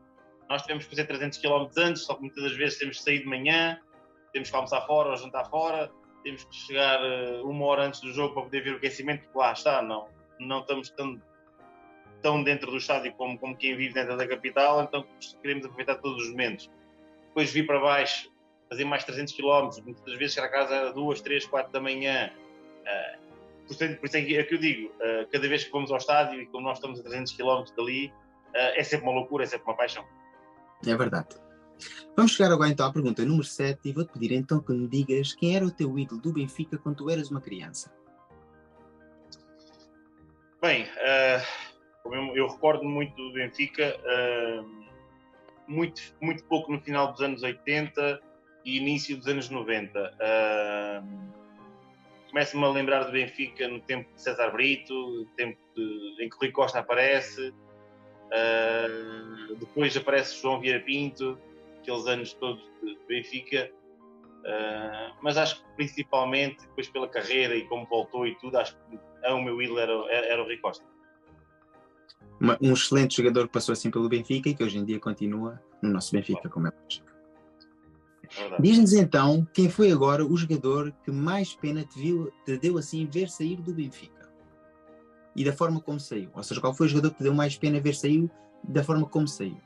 Nós 0.50 0.62
tivemos 0.62 0.86
que 0.86 0.90
fazer 0.90 1.06
300 1.06 1.38
km 1.40 1.68
antes, 1.78 2.04
só 2.04 2.16
que 2.16 2.22
muitas 2.22 2.44
das 2.44 2.54
vezes 2.54 2.78
temos 2.78 2.98
que 2.98 3.04
sair 3.04 3.20
de 3.20 3.26
manhã, 3.26 3.80
temos 4.32 4.50
que 4.50 4.56
almoçar 4.56 4.86
fora 4.86 5.10
ou 5.10 5.18
jantar 5.18 5.50
fora, 5.50 5.92
temos 6.24 6.44
que 6.46 6.56
chegar 6.56 7.00
uh, 7.02 7.50
uma 7.50 7.66
hora 7.66 7.84
antes 7.84 8.02
do 8.02 8.12
jogo 8.12 8.34
para 8.34 8.44
poder 8.44 8.64
ver 8.64 8.74
o 8.74 8.78
aquecimento, 8.78 9.24
porque 9.24 9.38
lá 9.38 9.52
está, 9.52 9.82
não, 9.82 10.08
não 10.40 10.62
estamos 10.62 10.90
tão, 10.92 11.22
tão 12.22 12.44
dentro 12.44 12.72
do 12.72 12.78
estádio 12.78 13.14
como, 13.14 13.38
como 13.38 13.56
quem 13.56 13.76
vive 13.76 13.94
dentro 13.94 14.18
da 14.18 14.28
capital, 14.28 14.84
então 14.84 15.06
queremos 15.42 15.66
aproveitar 15.66 15.96
todos 15.96 16.24
os 16.24 16.30
momentos. 16.30 16.72
Depois 17.28 17.52
vir 17.52 17.66
para 17.66 17.80
baixo, 17.80 18.32
fazer 18.74 18.86
mais 18.86 19.04
300 19.04 19.34
km, 19.34 19.70
muitas 19.86 20.14
vezes 20.16 20.34
chegar 20.34 20.48
a 20.48 20.50
casa 20.50 20.94
2, 20.94 21.22
3, 21.22 21.46
4 21.46 21.72
da 21.72 21.80
manhã, 21.80 22.32
uh, 22.82 23.24
por 23.68 24.06
isso 24.06 24.18
é 24.18 24.22
que 24.22 24.36
é 24.36 24.48
eu 24.50 24.58
digo, 24.58 24.90
uh, 24.96 25.30
cada 25.32 25.48
vez 25.48 25.64
que 25.64 25.72
vamos 25.72 25.92
ao 25.92 25.98
estádio 25.98 26.42
e 26.42 26.48
como 26.48 26.66
nós 26.66 26.80
estamos 26.80 27.00
a 27.00 27.04
300 27.04 27.34
km 27.34 27.64
dali, 27.78 28.12
é 28.56 28.84
sempre 28.84 29.08
uma 29.08 29.16
loucura, 29.16 29.44
é 29.44 29.48
sempre 29.48 29.66
uma 29.66 29.76
paixão. 29.76 30.06
É 30.86 30.96
verdade. 30.96 31.36
Vamos 32.16 32.34
chegar 32.34 32.52
agora 32.52 32.70
então 32.70 32.86
à 32.86 32.94
pergunta 32.94 33.26
número 33.26 33.44
7 33.44 33.80
e 33.84 33.92
vou-te 33.92 34.12
pedir 34.14 34.32
então 34.34 34.60
que 34.60 34.72
me 34.72 34.88
digas 34.88 35.34
quem 35.34 35.56
era 35.56 35.66
o 35.66 35.72
teu 35.72 35.98
ídolo 35.98 36.22
do 36.22 36.32
Benfica 36.32 36.78
quando 36.78 36.98
tu 36.98 37.10
eras 37.10 37.32
uma 37.32 37.42
criança. 37.42 37.92
Bem, 40.62 40.84
uh, 40.84 42.14
eu, 42.14 42.36
eu 42.36 42.48
recordo 42.48 42.84
muito 42.84 43.16
do 43.16 43.34
Benfica, 43.34 43.98
uh, 44.00 44.84
muito, 45.68 46.02
muito 46.22 46.44
pouco 46.46 46.72
no 46.72 46.80
final 46.80 47.12
dos 47.12 47.22
anos 47.22 47.42
80 47.42 48.22
e 48.66 48.78
início 48.78 49.18
dos 49.18 49.28
anos 49.28 49.50
90. 49.50 50.00
Uh, 50.00 51.34
Começo-me 52.34 52.66
a 52.66 52.70
lembrar 52.70 53.04
do 53.04 53.12
Benfica 53.12 53.68
no 53.68 53.80
tempo 53.80 54.12
de 54.12 54.20
César 54.20 54.50
Brito, 54.50 55.28
tempo 55.38 55.56
de, 55.76 56.16
em 56.20 56.28
que 56.28 56.36
Rui 56.36 56.52
Costa 56.52 56.80
aparece, 56.80 57.50
uh, 57.50 59.56
depois 59.56 59.96
aparece 59.96 60.42
João 60.42 60.60
Vieira 60.60 60.80
Pinto, 60.80 61.38
aqueles 61.80 62.08
anos 62.08 62.34
todos 62.34 62.60
de 62.82 62.98
Benfica. 63.08 63.70
Uh, 64.40 65.14
mas 65.22 65.38
acho 65.38 65.64
que 65.64 65.70
principalmente 65.76 66.62
depois 66.62 66.90
pela 66.90 67.08
carreira 67.08 67.56
e 67.56 67.68
como 67.68 67.86
voltou 67.86 68.26
e 68.26 68.34
tudo, 68.40 68.58
acho 68.58 68.76
que 68.90 68.98
o 69.28 69.42
meu 69.44 69.62
ídolo 69.62 69.78
era, 69.78 69.94
era 70.10 70.42
o 70.42 70.46
Rui 70.46 70.58
Costa. 70.58 70.84
um 72.60 72.74
excelente 72.74 73.18
jogador 73.18 73.46
que 73.46 73.54
passou 73.54 73.74
assim 73.74 73.92
pelo 73.92 74.10
Benfica 74.10 74.50
e 74.50 74.56
que 74.56 74.64
hoje 74.64 74.80
em 74.80 74.86
dia 74.86 75.00
continua 75.00 75.62
no 75.84 75.92
nosso 75.92 76.12
Benfica, 76.12 76.50
como 76.50 76.66
é 76.66 76.72
lógico. 76.72 77.13
É 78.38 78.62
Diz-nos 78.62 78.94
então 78.94 79.48
quem 79.54 79.70
foi 79.70 79.92
agora 79.92 80.26
o 80.26 80.36
jogador 80.36 80.92
que 81.04 81.12
mais 81.12 81.54
pena 81.54 81.84
te, 81.84 82.00
viu, 82.00 82.32
te 82.46 82.58
deu 82.58 82.78
assim 82.78 83.06
ver 83.06 83.30
sair 83.30 83.58
do 83.58 83.74
Benfica 83.74 84.32
e 85.36 85.44
da 85.44 85.54
forma 85.54 85.80
como 85.82 86.00
saiu. 86.00 86.30
Ou 86.34 86.44
seja, 86.44 86.62
qual 86.62 86.74
foi 86.74 86.88
o 86.88 86.90
jogador 86.90 87.12
que 87.12 87.18
te 87.18 87.24
deu 87.24 87.34
mais 87.34 87.58
pena 87.58 87.80
ver 87.80 87.96
sair 87.96 88.30
da 88.64 88.84
forma 88.84 89.08
como 89.08 89.28
saiu? 89.28 89.58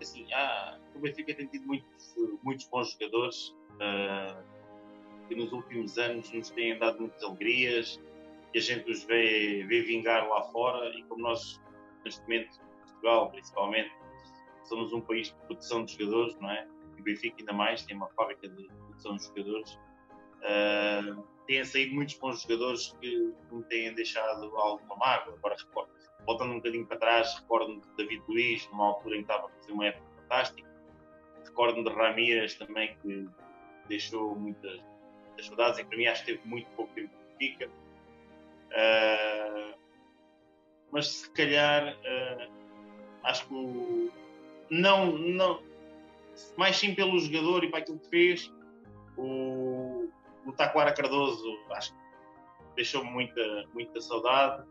Assim, 0.00 0.26
ah, 0.32 0.78
o 0.94 0.98
Benfica 0.98 1.34
tem 1.34 1.46
tido 1.46 1.66
muitos, 1.66 2.14
muitos 2.42 2.66
bons 2.68 2.92
jogadores 2.92 3.54
uh, 3.74 4.42
que 5.28 5.34
nos 5.34 5.52
últimos 5.52 5.98
anos 5.98 6.30
nos 6.32 6.50
têm 6.50 6.78
dado 6.78 7.00
muitas 7.00 7.22
alegrias 7.22 8.00
e 8.54 8.58
a 8.58 8.60
gente 8.60 8.90
os 8.90 9.04
vê, 9.04 9.64
vê 9.66 9.82
vingar 9.82 10.28
lá 10.28 10.42
fora 10.44 10.88
e 10.96 11.02
como 11.04 11.22
nós, 11.22 11.60
neste 12.04 12.20
momento, 12.22 12.60
Portugal 12.84 13.30
principalmente, 13.30 13.92
somos 14.64 14.92
um 14.92 15.00
país 15.00 15.28
de 15.28 15.34
produção 15.46 15.84
de 15.84 15.92
jogadores, 15.92 16.36
não 16.40 16.50
é? 16.50 16.66
E 16.96 17.00
o 17.00 17.04
Benfica 17.04 17.36
ainda 17.38 17.52
mais 17.52 17.84
tem 17.84 17.96
uma 17.96 18.08
fábrica 18.10 18.48
de 18.48 18.68
produção 18.68 19.16
de 19.16 19.24
jogadores. 19.24 19.78
Uh, 20.42 21.22
têm 21.46 21.64
saído 21.64 21.94
muitos 21.94 22.14
bons 22.16 22.42
jogadores 22.42 22.96
que 23.00 23.34
me 23.50 23.62
têm 23.64 23.94
deixado 23.94 24.44
alguma 24.56 24.96
mágoa. 24.96 25.34
Agora 25.34 25.56
recordo, 25.56 25.90
voltando 26.26 26.52
um 26.52 26.56
bocadinho 26.56 26.86
para 26.86 26.98
trás, 26.98 27.34
recordo-me 27.38 27.80
de 27.80 27.88
David 27.96 28.22
Luiz, 28.28 28.68
numa 28.70 28.86
altura 28.86 29.16
em 29.16 29.18
que 29.18 29.30
estava 29.32 29.46
a 29.46 29.50
fazer 29.50 29.72
uma 29.72 29.86
época 29.86 30.06
fantástica. 30.16 30.68
Recordo-me 31.44 31.84
de 31.84 31.90
Ramírez 31.90 32.54
também, 32.54 32.96
que 33.02 33.28
deixou 33.88 34.34
muitas, 34.34 34.80
muitas 35.28 35.46
saudades, 35.46 35.78
que 35.78 35.84
para 35.84 35.96
mim 35.96 36.06
acho 36.06 36.24
que 36.24 36.34
teve 36.34 36.48
muito 36.48 36.68
pouco 36.70 36.92
tempo 36.94 37.08
de 37.08 37.38
Benfica. 37.38 37.70
Uh, 38.70 39.74
mas 40.90 41.08
se 41.08 41.30
calhar 41.30 41.94
uh, 41.94 42.52
acho 43.24 43.46
que 43.46 43.54
o, 43.54 44.10
não, 44.70 45.12
não, 45.12 45.62
mais 46.56 46.76
sim 46.76 46.94
pelo 46.94 47.18
jogador 47.18 47.64
e 47.64 47.70
para 47.70 47.80
aquilo 47.80 47.98
que 47.98 48.08
fez, 48.08 48.52
o, 49.16 50.08
o 50.44 50.52
Taquara 50.52 50.92
Cardoso 50.92 51.46
acho 51.72 51.92
que 51.92 51.98
deixou-me 52.76 53.10
muita, 53.10 53.64
muita 53.72 54.00
saudade, 54.00 54.64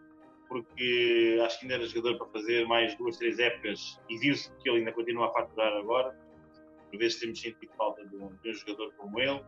porque 0.48 1.40
acho 1.44 1.60
que 1.60 1.66
ainda 1.66 1.76
era 1.76 1.86
jogador 1.86 2.18
para 2.18 2.28
fazer 2.28 2.68
mais 2.68 2.96
duas, 2.96 3.18
três 3.18 3.40
épocas 3.40 4.00
e 4.10 4.18
viu-se 4.18 4.52
que 4.58 4.70
ele 4.70 4.80
ainda 4.80 4.92
continua 4.92 5.28
a 5.28 5.32
faturar 5.32 5.74
agora. 5.74 6.16
Por 6.92 7.00
vezes 7.00 7.20
temos 7.20 7.42
sentido 7.42 7.72
falta 7.76 8.06
de 8.06 8.16
um, 8.16 8.30
de 8.44 8.52
um 8.52 8.54
jogador 8.54 8.94
como 8.98 9.20
ele. 9.20 9.44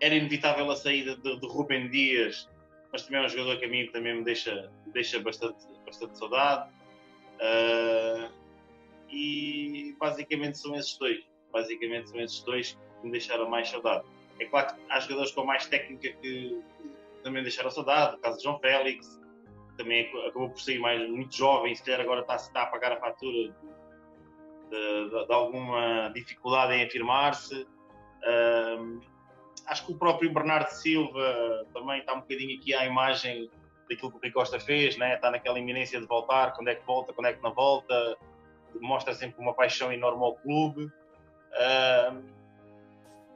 Era 0.00 0.14
inevitável 0.14 0.70
a 0.70 0.76
saída 0.76 1.16
de, 1.16 1.38
de 1.38 1.46
Rubem 1.46 1.88
Dias, 1.88 2.48
mas 2.92 3.04
também 3.04 3.22
é 3.22 3.26
um 3.26 3.28
jogador 3.28 3.58
que 3.58 3.64
a 3.64 3.68
mim 3.68 3.86
também 3.92 4.16
me 4.16 4.24
deixa, 4.24 4.70
deixa 4.88 5.20
bastante, 5.20 5.64
bastante 5.86 6.18
saudade. 6.18 6.70
Uh, 7.36 8.41
e 9.12 9.94
basicamente 10.00 10.58
são 10.58 10.74
esses 10.74 10.96
dois. 10.96 11.22
Basicamente 11.52 12.08
são 12.08 12.20
esses 12.20 12.42
dois 12.42 12.78
que 13.00 13.06
me 13.06 13.12
deixaram 13.12 13.48
mais 13.48 13.68
saudade. 13.68 14.04
É 14.40 14.46
claro 14.46 14.74
que 14.74 14.80
há 14.88 15.00
jogadores 15.00 15.32
com 15.32 15.44
mais 15.44 15.66
técnica 15.66 16.12
que 16.20 16.60
também 17.22 17.42
deixaram 17.42 17.70
saudade. 17.70 18.16
O 18.16 18.18
caso 18.18 18.38
de 18.38 18.44
João 18.44 18.58
Félix, 18.58 19.20
também 19.76 20.10
acabou 20.26 20.50
por 20.50 20.60
sair 20.60 20.78
mais 20.78 21.08
muito 21.08 21.36
jovem, 21.36 21.74
se 21.74 21.82
calhar 21.82 22.00
agora 22.00 22.20
está, 22.20 22.36
está 22.36 22.62
a 22.62 22.66
pagar 22.66 22.92
a 22.92 23.00
fatura 23.00 23.48
de, 24.70 25.10
de, 25.10 25.26
de 25.26 25.32
alguma 25.32 26.10
dificuldade 26.14 26.74
em 26.74 26.84
afirmar-se. 26.84 27.62
Uh, 27.62 29.00
acho 29.66 29.86
que 29.86 29.92
o 29.92 29.98
próprio 29.98 30.32
Bernardo 30.32 30.70
Silva 30.70 31.66
também 31.72 32.00
está 32.00 32.14
um 32.14 32.20
bocadinho 32.20 32.58
aqui 32.58 32.74
à 32.74 32.86
imagem 32.86 33.50
daquilo 33.88 34.10
que 34.10 34.16
o 34.16 34.20
Rui 34.20 34.30
Costa 34.30 34.58
fez, 34.60 34.96
né? 34.96 35.14
está 35.14 35.30
naquela 35.30 35.58
iminência 35.58 36.00
de 36.00 36.06
voltar, 36.06 36.52
quando 36.54 36.68
é 36.68 36.74
que 36.74 36.86
volta, 36.86 37.12
quando 37.12 37.26
é 37.26 37.32
que 37.32 37.42
não 37.42 37.52
volta, 37.52 38.16
mostra 38.80 39.14
sempre 39.14 39.40
uma 39.40 39.54
paixão 39.54 39.92
enorme 39.92 40.22
ao 40.22 40.34
clube. 40.36 40.84
Uh, 40.84 42.22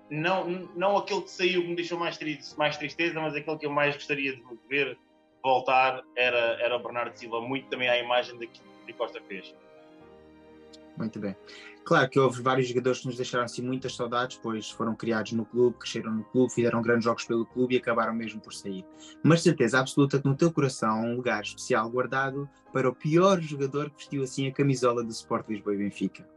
não, 0.09 0.49
não 0.75 0.97
aquele 0.97 1.23
que 1.23 1.31
saiu 1.31 1.62
que 1.62 1.69
me 1.69 1.76
deixou 1.76 1.99
mais, 1.99 2.16
triste, 2.16 2.57
mais 2.57 2.76
tristeza, 2.76 3.21
mas 3.21 3.35
aquele 3.35 3.59
que 3.59 3.66
eu 3.66 3.71
mais 3.71 3.95
gostaria 3.95 4.37
de 4.37 4.43
ver 4.69 4.99
voltar 5.43 6.02
era, 6.16 6.59
era 6.61 6.76
o 6.76 6.83
Bernardo 6.83 7.16
Silva, 7.16 7.40
muito 7.40 7.69
também 7.69 7.88
à 7.88 7.99
imagem 7.99 8.38
daquilo 8.38 8.66
que 8.85 8.93
o 8.93 8.95
Costa 8.95 9.21
fez. 9.23 9.55
Muito 10.96 11.20
bem. 11.20 11.36
Claro 11.84 12.08
que 12.10 12.18
houve 12.18 12.42
vários 12.42 12.68
jogadores 12.68 13.00
que 13.00 13.06
nos 13.06 13.16
deixaram 13.16 13.44
assim 13.44 13.62
muitas 13.62 13.94
saudades, 13.94 14.38
pois 14.42 14.70
foram 14.70 14.94
criados 14.96 15.32
no 15.32 15.44
clube, 15.44 15.78
cresceram 15.78 16.12
no 16.12 16.24
clube, 16.24 16.52
fizeram 16.52 16.82
grandes 16.82 17.04
jogos 17.04 17.24
pelo 17.24 17.46
clube 17.46 17.74
e 17.74 17.78
acabaram 17.78 18.12
mesmo 18.12 18.40
por 18.40 18.52
sair. 18.52 18.84
Mas 19.22 19.42
certeza 19.42 19.78
absoluta 19.78 20.18
que 20.18 20.26
no 20.26 20.36
teu 20.36 20.52
coração 20.52 20.90
há 20.90 21.00
um 21.00 21.16
lugar 21.16 21.42
especial 21.42 21.88
guardado 21.88 22.48
para 22.72 22.88
o 22.88 22.94
pior 22.94 23.40
jogador 23.40 23.90
que 23.90 23.98
vestiu 23.98 24.22
assim 24.22 24.48
a 24.48 24.52
camisola 24.52 25.04
do 25.04 25.10
Sport 25.10 25.48
Lisboa 25.48 25.74
e 25.74 25.78
Benfica. 25.78 26.28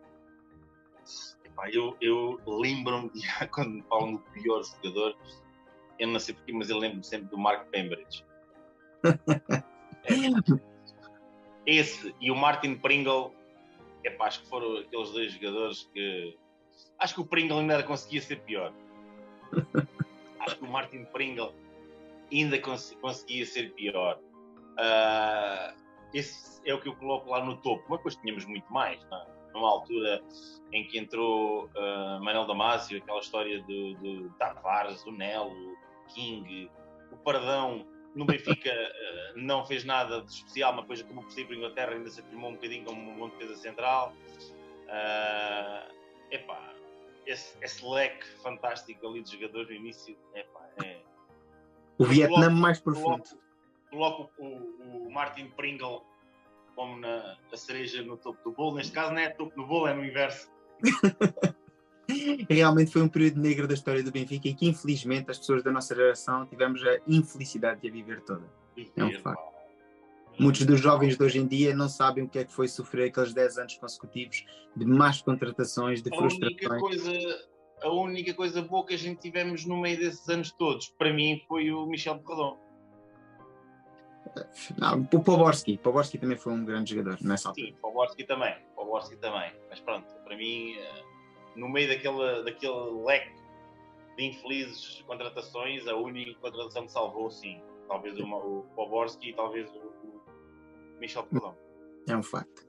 Eu, 1.71 1.97
eu 1.99 2.39
lembro-me, 2.47 3.11
quando 3.51 3.71
me 3.71 3.81
falam 3.89 4.13
do 4.13 4.19
pior 4.19 4.63
jogador, 4.63 5.17
eu 5.97 6.07
não 6.07 6.19
sei 6.19 6.35
porquê, 6.35 6.53
mas 6.53 6.69
eu 6.69 6.77
lembro-me 6.77 7.03
sempre 7.03 7.27
do 7.29 7.37
Mark 7.37 7.67
Pembridge. 7.69 8.23
é. 10.05 10.69
Esse 11.65 12.15
e 12.21 12.31
o 12.31 12.35
Martin 12.35 12.75
Pringle 12.75 13.33
epá, 14.03 14.27
acho 14.27 14.41
que 14.41 14.47
foram 14.47 14.77
aqueles 14.77 15.11
dois 15.11 15.33
jogadores 15.33 15.89
que. 15.93 16.37
Acho 16.97 17.15
que 17.15 17.21
o 17.21 17.25
Pringle 17.25 17.59
ainda 17.59 17.81
conseguia 17.83 18.21
ser 18.21 18.41
pior. 18.41 18.73
acho 20.39 20.57
que 20.57 20.63
o 20.63 20.67
Martin 20.67 21.05
Pringle 21.05 21.53
ainda 22.31 22.59
cons 22.59 22.95
conseguia 23.01 23.45
ser 23.45 23.73
pior. 23.73 24.19
Uh, 24.77 25.75
esse 26.13 26.61
é 26.65 26.73
o 26.73 26.79
que 26.79 26.87
eu 26.87 26.95
coloco 26.95 27.29
lá 27.29 27.43
no 27.43 27.57
topo, 27.57 27.83
mas 27.89 27.99
depois 27.99 28.15
tínhamos 28.17 28.45
muito 28.45 28.71
mais. 28.71 29.03
Não? 29.09 29.17
É? 29.17 29.27
Numa 29.53 29.69
altura 29.69 30.21
em 30.71 30.87
que 30.87 30.99
entrou 30.99 31.65
uh, 31.65 32.23
Manuel 32.23 32.45
Damasio, 32.45 32.99
aquela 32.99 33.19
história 33.19 33.61
do, 33.63 33.95
do 33.95 34.29
Tavares, 34.37 35.03
o 35.05 35.11
Nelo, 35.11 35.75
King, 36.13 36.69
o 37.11 37.17
Pardão 37.17 37.85
no 38.15 38.25
Benfica 38.25 38.71
uh, 38.71 39.39
não 39.39 39.65
fez 39.65 39.83
nada 39.83 40.21
de 40.21 40.31
especial, 40.31 40.73
mas 40.73 40.81
depois 40.81 41.01
acabou 41.01 41.23
por 41.23 41.31
sair 41.31 41.45
para 41.45 41.55
a 41.55 41.57
Inglaterra 41.57 41.91
ainda 41.91 42.09
se 42.09 42.19
afirmou 42.19 42.49
um 42.49 42.53
bocadinho 42.53 42.85
como 42.85 42.99
uma 42.99 43.17
bom 43.17 43.29
defesa 43.29 43.55
central. 43.55 44.13
Uh, 44.85 45.93
epá, 46.31 46.73
esse, 47.25 47.55
esse, 47.61 47.85
leque 47.85 48.25
fantástico 48.41 49.07
ali 49.07 49.21
de 49.21 49.31
jogadores 49.31 49.69
no 49.69 49.75
início, 49.75 50.17
epá, 50.33 50.67
é... 50.83 51.01
O 51.97 52.05
Vietnã 52.05 52.49
mais 52.49 52.79
profundo. 52.79 53.23
Coloco, 53.91 54.29
coloco 54.29 54.31
o, 54.39 55.07
o, 55.07 55.11
Martin 55.11 55.49
Pringle 55.49 56.03
como 56.75 56.97
na 56.97 57.37
a 57.51 57.57
cereja 57.57 58.01
no 58.03 58.15
topo 58.15 58.41
do 58.49 58.55
bolo. 58.55 58.77
Neste 58.77 58.93
caso 58.93 59.11
não 59.11 59.19
é 59.19 59.29
topo 59.29 59.53
do 59.55 59.67
bolo, 59.67 59.87
é 59.87 59.93
no 59.93 60.05
inverso. 60.05 60.49
realmente 62.49 62.91
foi 62.91 63.01
um 63.01 63.09
período 63.09 63.39
negro 63.39 63.67
da 63.67 63.73
história 63.73 64.03
do 64.03 64.11
Benfica 64.11 64.47
e 64.47 64.53
que 64.53 64.67
infelizmente 64.67 65.29
as 65.31 65.37
pessoas 65.37 65.63
da 65.63 65.71
nossa 65.71 65.95
geração 65.95 66.45
tivemos 66.45 66.83
a 66.85 66.99
infelicidade 67.07 67.81
de 67.81 67.89
a 67.89 67.91
viver 67.91 68.21
toda. 68.21 68.45
É 68.95 69.03
um 69.03 69.13
facto. 69.19 69.49
Muitos 70.39 70.65
dos 70.65 70.79
jovens 70.79 71.17
de 71.17 71.23
hoje 71.23 71.37
em 71.37 71.45
dia 71.45 71.75
não 71.75 71.89
sabem 71.89 72.23
o 72.23 72.29
que 72.29 72.39
é 72.39 72.45
que 72.45 72.53
foi 72.53 72.67
sofrer 72.69 73.09
aqueles 73.09 73.33
10 73.33 73.57
anos 73.57 73.75
consecutivos 73.75 74.45
de 74.73 74.85
más 74.85 75.21
contratações, 75.21 76.01
de 76.01 76.09
frustrações. 76.09 76.71
A 76.71 76.77
única 76.77 76.79
coisa, 76.79 77.47
a 77.81 77.91
única 77.91 78.33
coisa 78.33 78.61
boa 78.61 78.85
que 78.85 78.93
a 78.93 78.97
gente 78.97 79.19
tivemos 79.19 79.65
no 79.65 79.81
meio 79.81 79.99
desses 79.99 80.29
anos 80.29 80.51
todos, 80.51 80.87
para 80.97 81.13
mim, 81.13 81.43
foi 81.45 81.71
o 81.71 81.85
Michel 81.85 82.19
Perrodon. 82.19 82.57
Não, 84.77 85.01
o 85.01 85.23
Poborski. 85.23 85.77
Poborski 85.77 86.17
também 86.17 86.37
foi 86.37 86.53
um 86.53 86.63
grande 86.63 86.95
jogador 86.95 87.17
nessa 87.21 87.49
altura. 87.49 87.67
Sim, 87.67 87.75
Poborski 87.81 88.23
também. 88.23 88.55
Poborski 88.75 89.17
também. 89.17 89.51
Mas 89.69 89.81
pronto, 89.81 90.07
para 90.23 90.37
mim 90.37 90.75
eh, 90.75 91.03
no 91.55 91.69
meio 91.69 91.87
daquele, 91.87 92.43
daquele 92.43 93.03
leque 93.05 93.39
de 94.17 94.25
infelizes 94.25 95.03
contratações, 95.07 95.87
a 95.87 95.95
única 95.95 96.33
contratação 96.39 96.85
que 96.85 96.91
salvou, 96.91 97.29
sim, 97.29 97.61
talvez 97.87 98.17
o, 98.19 98.23
o 98.23 98.63
Poborski 98.75 99.29
e 99.29 99.33
talvez 99.33 99.69
o, 99.69 99.79
o, 99.79 100.21
Michel 100.99 101.23
Pelão. 101.23 101.55
É 102.07 102.15
um 102.15 102.23
facto. 102.23 102.67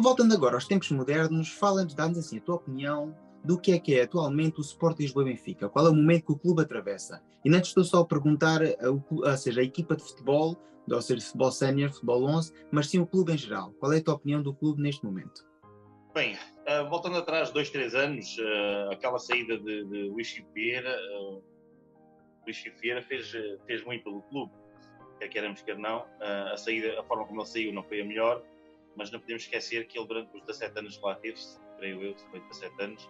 Voltando 0.00 0.34
agora 0.34 0.54
aos 0.54 0.66
tempos 0.66 0.90
modernos, 0.90 1.48
fala-nos, 1.48 1.94
dá-nos 1.94 2.18
assim 2.18 2.38
a 2.38 2.40
tua 2.40 2.56
opinião 2.56 3.14
do 3.44 3.58
que 3.58 3.72
é 3.72 3.78
que 3.78 3.94
é 3.94 4.02
atualmente 4.02 4.58
o 4.58 4.62
Sport 4.62 5.00
Lisboa 5.00 5.24
Benfica. 5.24 5.68
Qual 5.68 5.86
é 5.86 5.90
o 5.90 5.94
momento 5.94 6.26
que 6.26 6.32
o 6.32 6.38
clube 6.38 6.62
atravessa? 6.62 7.22
E 7.44 7.48
não 7.48 7.58
estou 7.58 7.84
só 7.84 8.00
a 8.00 8.06
perguntar, 8.06 8.60
ou 8.82 9.36
seja, 9.36 9.60
a 9.60 9.64
equipa 9.64 9.96
de 9.96 10.02
futebol, 10.02 10.56
ou 10.90 11.02
seja, 11.02 11.24
futebol 11.24 11.50
sénior, 11.50 11.90
futebol 11.90 12.24
11, 12.24 12.52
mas 12.70 12.88
sim 12.88 12.98
o 12.98 13.06
clube 13.06 13.32
em 13.32 13.38
geral. 13.38 13.72
Qual 13.78 13.92
é 13.92 13.98
a 13.98 14.02
tua 14.02 14.14
opinião 14.14 14.42
do 14.42 14.54
clube 14.54 14.82
neste 14.82 15.04
momento? 15.04 15.46
Bem, 16.12 16.36
uh, 16.70 16.88
voltando 16.88 17.18
atrás, 17.18 17.50
dois, 17.50 17.70
três 17.70 17.94
anos, 17.94 18.38
uh, 18.38 18.92
aquela 18.92 19.18
saída 19.18 19.58
de, 19.58 19.84
de 19.84 20.08
Luís 20.08 20.32
Vieira, 20.54 20.96
uh, 21.18 21.42
Luís 22.44 22.62
Vieira 22.80 23.02
fez, 23.02 23.32
fez 23.66 23.84
muito 23.84 24.04
pelo 24.04 24.22
clube, 24.22 24.52
quer 25.18 25.28
queiramos, 25.28 25.62
quer 25.62 25.76
não. 25.76 26.06
A 26.20 26.56
saída, 26.56 26.98
a 26.98 27.04
forma 27.04 27.26
como 27.26 27.40
ele 27.40 27.48
saiu 27.48 27.72
não 27.72 27.82
foi 27.82 28.00
a 28.00 28.04
melhor, 28.04 28.42
mas 28.96 29.10
não 29.10 29.20
podemos 29.20 29.42
esquecer 29.42 29.86
que 29.86 29.98
ele 29.98 30.06
durante 30.06 30.34
os 30.34 30.40
17 30.46 30.78
anos 30.78 30.96
que 30.96 31.04
lá 31.04 31.14
teve, 31.16 31.38
creio 31.76 32.02
eu, 32.02 32.16
foi 32.30 32.40
17 32.40 32.82
anos, 32.82 33.08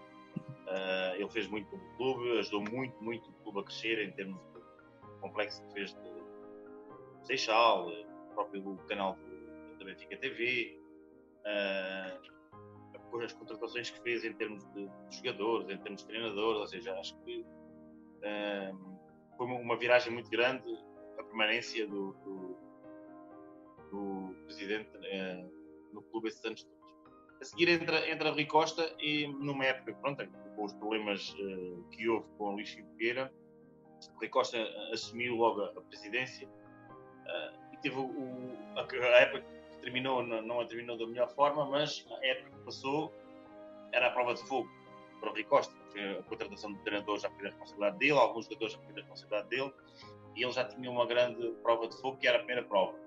ele 1.15 1.29
fez 1.31 1.47
muito 1.47 1.71
pelo 1.71 1.97
clube, 1.97 2.39
ajudou 2.41 2.65
muito, 2.73 3.03
muito 3.03 3.31
o 3.31 3.33
clube 3.45 3.61
a 3.61 3.63
crescer 3.63 4.01
em 4.01 4.11
termos 4.11 4.41
de 4.41 5.21
complexo 5.21 5.63
que 5.67 5.73
fez 5.73 5.95
de 5.95 7.27
Seixal, 7.27 7.89
o 7.89 8.35
próprio 8.35 8.77
canal 8.89 9.17
da 9.79 9.85
Benfica 9.85 10.17
TV, 10.17 10.77
uh, 13.13 13.21
as 13.23 13.33
contratações 13.33 13.91
que 13.91 14.01
fez 14.03 14.25
em 14.25 14.33
termos 14.35 14.65
de, 14.73 14.89
jogadores, 15.11 15.69
em 15.69 15.79
termos 15.79 16.03
de 16.03 16.09
treinadores, 16.09 16.61
ou 16.61 16.67
seja, 16.67 16.95
acho 16.99 17.17
que 17.23 17.41
uh, 17.41 19.01
foi 19.37 19.47
uma 19.47 19.77
viragem 19.77 20.13
muito 20.13 20.31
grande 20.31 20.67
a 21.19 21.25
permanência 21.25 21.87
do, 21.87 22.13
do, 22.25 22.57
do 23.91 24.35
presidente 24.45 24.91
uh, 24.97 25.93
no 25.93 26.03
clube 26.03 26.29
esses 26.29 26.45
anos 26.45 26.63
todos. 26.63 26.81
A 27.41 27.45
seguir 27.45 27.69
entra, 27.71 28.09
entra 28.11 28.31
Rui 28.31 28.45
Costa 28.45 28.95
e 28.99 29.27
numa 29.27 29.65
época, 29.65 29.95
pronto, 29.95 30.27
com 30.57 30.65
os 30.65 30.73
problemas 30.75 31.35
uh, 31.35 31.85
que 31.91 32.09
houve 32.09 32.27
com 32.37 32.45
o 32.45 32.53
Luís 32.53 32.71
Figueira, 32.71 33.33
Rui 34.17 34.29
Costa 34.29 34.59
assumiu 34.93 35.37
logo 35.37 35.63
a, 35.63 35.81
presidência 35.83 36.49
uh, 36.49 37.75
e 37.75 37.77
teve 37.79 37.97
o, 37.97 38.53
a, 38.77 38.83
a, 38.83 39.21
época 39.21 39.45
terminou, 39.81 40.23
não, 40.23 40.61
a 40.61 40.67
terminou 40.67 40.97
da 40.99 41.07
melhor 41.07 41.29
forma, 41.35 41.65
mas 41.67 42.07
a 42.11 42.27
época 42.27 42.51
que 42.51 42.65
passou 42.65 43.13
era 43.93 44.09
a 44.09 44.11
prova 44.11 44.35
de 44.35 44.47
fogo 44.47 44.69
para 45.21 45.31
o 45.31 45.33
Rui 45.33 45.45
Costa, 45.45 45.75
porque 45.77 46.01
a 46.01 46.23
contratação 46.23 46.73
do 46.73 46.79
treinador 46.83 47.19
já 47.19 47.31
foi 47.31 47.43
da 47.43 47.49
responsabilidade 47.51 47.99
dele, 47.99 48.13
alguns 48.13 48.47
jogadores 48.47 48.73
já 48.73 48.81
foi 48.81 48.93
da 48.93 49.01
responsabilidade 49.01 49.49
dele, 49.49 49.73
e 50.37 50.45
ele 50.45 50.53
já 50.53 50.65
tinha 50.65 50.91
uma 50.91 51.07
grande 51.07 51.51
prova 51.63 51.89
de 51.89 52.01
fogo, 52.01 52.17
que 52.17 52.27
era 52.27 52.37
a 52.39 52.41
primeira 52.41 52.67
prova. 52.67 52.99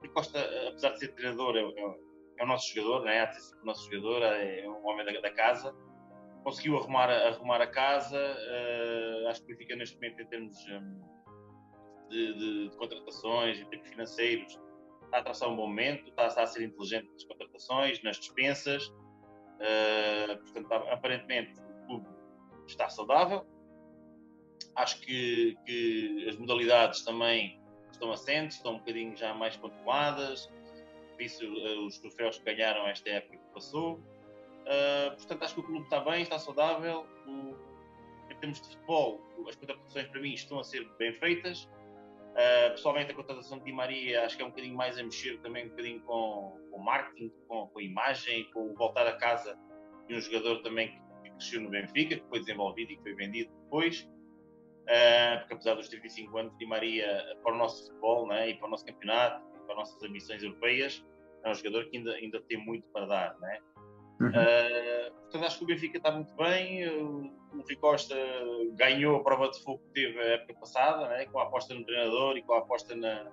Rui 0.00 0.08
Costa, 0.10 0.38
apesar 0.68 0.90
de 0.90 1.00
ser 1.00 1.08
treinador, 1.08 1.56
é, 1.56 1.60
é, 1.60 1.94
é 2.38 2.44
o 2.44 2.46
nosso 2.46 2.74
jogador, 2.74 3.04
né? 3.04 3.18
é 3.18 3.62
o 3.62 3.66
nosso 3.66 3.90
jogador, 3.90 4.22
é 4.22 4.68
um 4.68 4.86
homem 4.86 5.04
da, 5.04 5.20
da 5.20 5.30
casa, 5.30 5.74
conseguiu 6.44 6.76
arrumar, 6.76 7.10
arrumar 7.10 7.60
a 7.60 7.66
casa, 7.66 8.18
uh, 8.18 9.28
acho 9.28 9.40
que 9.40 9.46
o 9.46 9.56
Benfica 9.56 9.74
neste 9.76 9.96
momento 9.96 10.20
em 10.20 10.26
termos 10.26 10.56
um, 10.68 11.00
de, 12.10 12.34
de, 12.34 12.68
de, 12.68 12.76
contratações, 12.76 13.58
em 13.58 13.64
termos 13.64 13.88
financeiros, 13.88 14.60
está 15.14 15.18
a 15.18 15.22
traçar 15.22 15.48
um 15.48 15.56
bom 15.56 15.68
momento, 15.68 16.08
está, 16.08 16.26
está 16.26 16.42
a 16.42 16.46
ser 16.46 16.64
inteligente 16.64 17.08
nas 17.12 17.24
contratações, 17.24 18.02
nas 18.02 18.16
dispensas, 18.18 18.88
uh, 18.88 20.36
portanto, 20.38 20.72
aparentemente 20.90 21.60
o 21.60 21.86
clube 21.86 22.08
está 22.66 22.88
saudável, 22.88 23.46
acho 24.74 25.00
que, 25.00 25.56
que 25.64 26.26
as 26.28 26.36
modalidades 26.36 27.04
também 27.04 27.60
estão 27.92 28.10
assentes, 28.10 28.56
estão 28.56 28.74
um 28.74 28.78
bocadinho 28.78 29.16
já 29.16 29.32
mais 29.32 29.56
controladas, 29.56 30.50
visto 31.16 31.46
uh, 31.46 31.86
os 31.86 31.98
troféus 31.98 32.38
que 32.38 32.44
ganharam 32.44 32.86
esta 32.88 33.08
época 33.08 33.36
que 33.36 33.54
passou. 33.54 33.94
Uh, 33.94 35.14
portanto, 35.16 35.44
acho 35.44 35.54
que 35.54 35.60
o 35.60 35.62
clube 35.62 35.84
está 35.84 36.00
bem, 36.00 36.22
está 36.22 36.38
saudável. 36.40 37.06
O, 37.26 37.54
em 38.32 38.36
termos 38.40 38.60
de 38.60 38.68
futebol, 38.68 39.20
as 39.48 39.54
contratações 39.54 40.08
para 40.08 40.20
mim 40.20 40.32
estão 40.32 40.58
a 40.58 40.64
ser 40.64 40.88
bem 40.98 41.12
feitas. 41.12 41.68
Uh, 42.34 42.70
pessoalmente, 42.72 43.12
a 43.12 43.14
contratação 43.14 43.58
de 43.58 43.64
Di 43.64 43.72
Maria 43.72 44.24
acho 44.24 44.36
que 44.36 44.42
é 44.42 44.44
um 44.44 44.48
bocadinho 44.48 44.76
mais 44.76 44.98
a 44.98 45.04
mexer 45.04 45.40
também 45.40 45.66
um 45.66 45.68
bocadinho 45.68 46.00
com, 46.00 46.60
o 46.72 46.78
marketing, 46.78 47.32
com, 47.46 47.68
com 47.68 47.78
a 47.78 47.82
imagem, 47.82 48.50
com 48.50 48.72
o 48.72 48.74
voltar 48.74 49.06
a 49.06 49.16
casa 49.16 49.56
de 50.08 50.16
um 50.16 50.20
jogador 50.20 50.60
também 50.62 50.88
que, 50.88 50.98
que 51.22 51.30
cresceu 51.30 51.60
no 51.60 51.70
Benfica, 51.70 52.16
que 52.16 52.28
foi 52.28 52.40
desenvolvido 52.40 52.90
e 52.90 52.96
que 52.96 53.02
foi 53.02 53.14
vendido 53.14 53.52
depois. 53.62 54.00
Uh, 54.82 55.38
porque 55.38 55.54
apesar 55.54 55.74
dos 55.74 55.88
35 55.88 56.36
anos, 56.36 56.58
Di 56.58 56.66
Maria, 56.66 57.06
para 57.42 57.54
o 57.54 57.56
nosso 57.56 57.86
futebol 57.86 58.26
né, 58.26 58.50
e 58.50 58.54
para 58.54 58.66
o 58.66 58.70
nosso 58.70 58.84
campeonato, 58.84 59.40
e 59.54 59.58
para 59.66 59.74
as 59.74 59.78
nossas 59.78 60.02
ambições 60.02 60.42
europeias, 60.42 61.06
é 61.44 61.50
um 61.50 61.54
jogador 61.54 61.88
que 61.88 61.98
ainda, 61.98 62.14
ainda 62.14 62.40
tem 62.42 62.58
muito 62.58 62.84
para 62.88 63.06
dar. 63.06 63.38
Né? 63.38 63.60
Uhum. 64.20 64.28
Uh, 64.28 65.12
portanto, 65.22 65.44
acho 65.44 65.58
que 65.58 65.64
o 65.64 65.66
Benfica 65.66 65.98
está 65.98 66.12
muito 66.12 66.34
bem. 66.34 66.88
O, 66.88 67.44
Rui 67.54 67.76
Costa 67.76 68.16
ganhou 68.72 69.16
a 69.16 69.22
prova 69.22 69.48
de 69.48 69.62
fogo 69.62 69.78
que 69.78 70.02
teve 70.02 70.18
a 70.18 70.34
época 70.34 70.54
passada, 70.54 71.08
né, 71.08 71.26
com 71.26 71.38
a 71.38 71.44
aposta 71.44 71.72
no 71.72 71.84
treinador 71.84 72.36
e 72.36 72.42
com 72.42 72.54
a 72.54 72.58
aposta 72.58 72.96
na, 72.96 73.30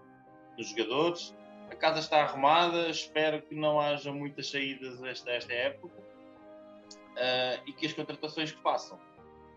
nos 0.57 0.69
jogadores. 0.69 1.35
A 1.71 1.75
casa 1.75 1.99
está 1.99 2.21
arrumada, 2.21 2.89
espero 2.89 3.41
que 3.41 3.55
não 3.55 3.79
haja 3.79 4.11
muitas 4.11 4.51
saídas 4.51 5.01
esta, 5.03 5.31
esta 5.31 5.53
época 5.53 5.97
uh, 5.97 7.63
e 7.65 7.73
que 7.73 7.85
as 7.85 7.93
contratações 7.93 8.51
que 8.51 8.61
façam 8.61 8.99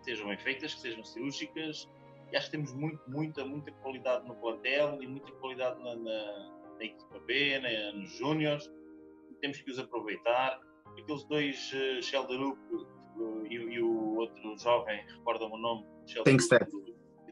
sejam 0.03 0.29
bem 0.29 0.39
feitas, 0.39 0.75
que 0.75 0.81
sejam 0.81 1.03
cirúrgicas. 1.05 1.89
E 2.33 2.37
acho 2.37 2.47
que 2.47 2.53
temos 2.53 2.73
muito, 2.73 3.03
muita, 3.09 3.45
muita 3.45 3.73
qualidade 3.73 4.27
no 4.27 4.35
plantel 4.37 5.03
e 5.03 5.07
muita 5.07 5.33
qualidade 5.33 5.83
na, 5.83 5.95
na, 5.97 6.77
na 6.79 6.85
equipa 6.85 7.19
B, 7.21 7.59
na, 7.59 7.93
nos 7.93 8.11
Júniors. 8.17 8.71
Temos 9.41 9.61
que 9.61 9.71
os 9.71 9.79
aproveitar. 9.79 10.61
Aqueles 10.99 11.25
dois, 11.25 11.73
uh, 11.73 12.03
Shelderup 12.03 12.59
uh, 12.73 13.47
e, 13.47 13.55
e, 13.55 13.83
o 13.83 14.17
outro 14.17 14.59
jovem, 14.59 15.05
recordam-me 15.07 15.55
o 15.55 15.59
nome? 15.59 15.87
Tanksteg. 16.25 16.67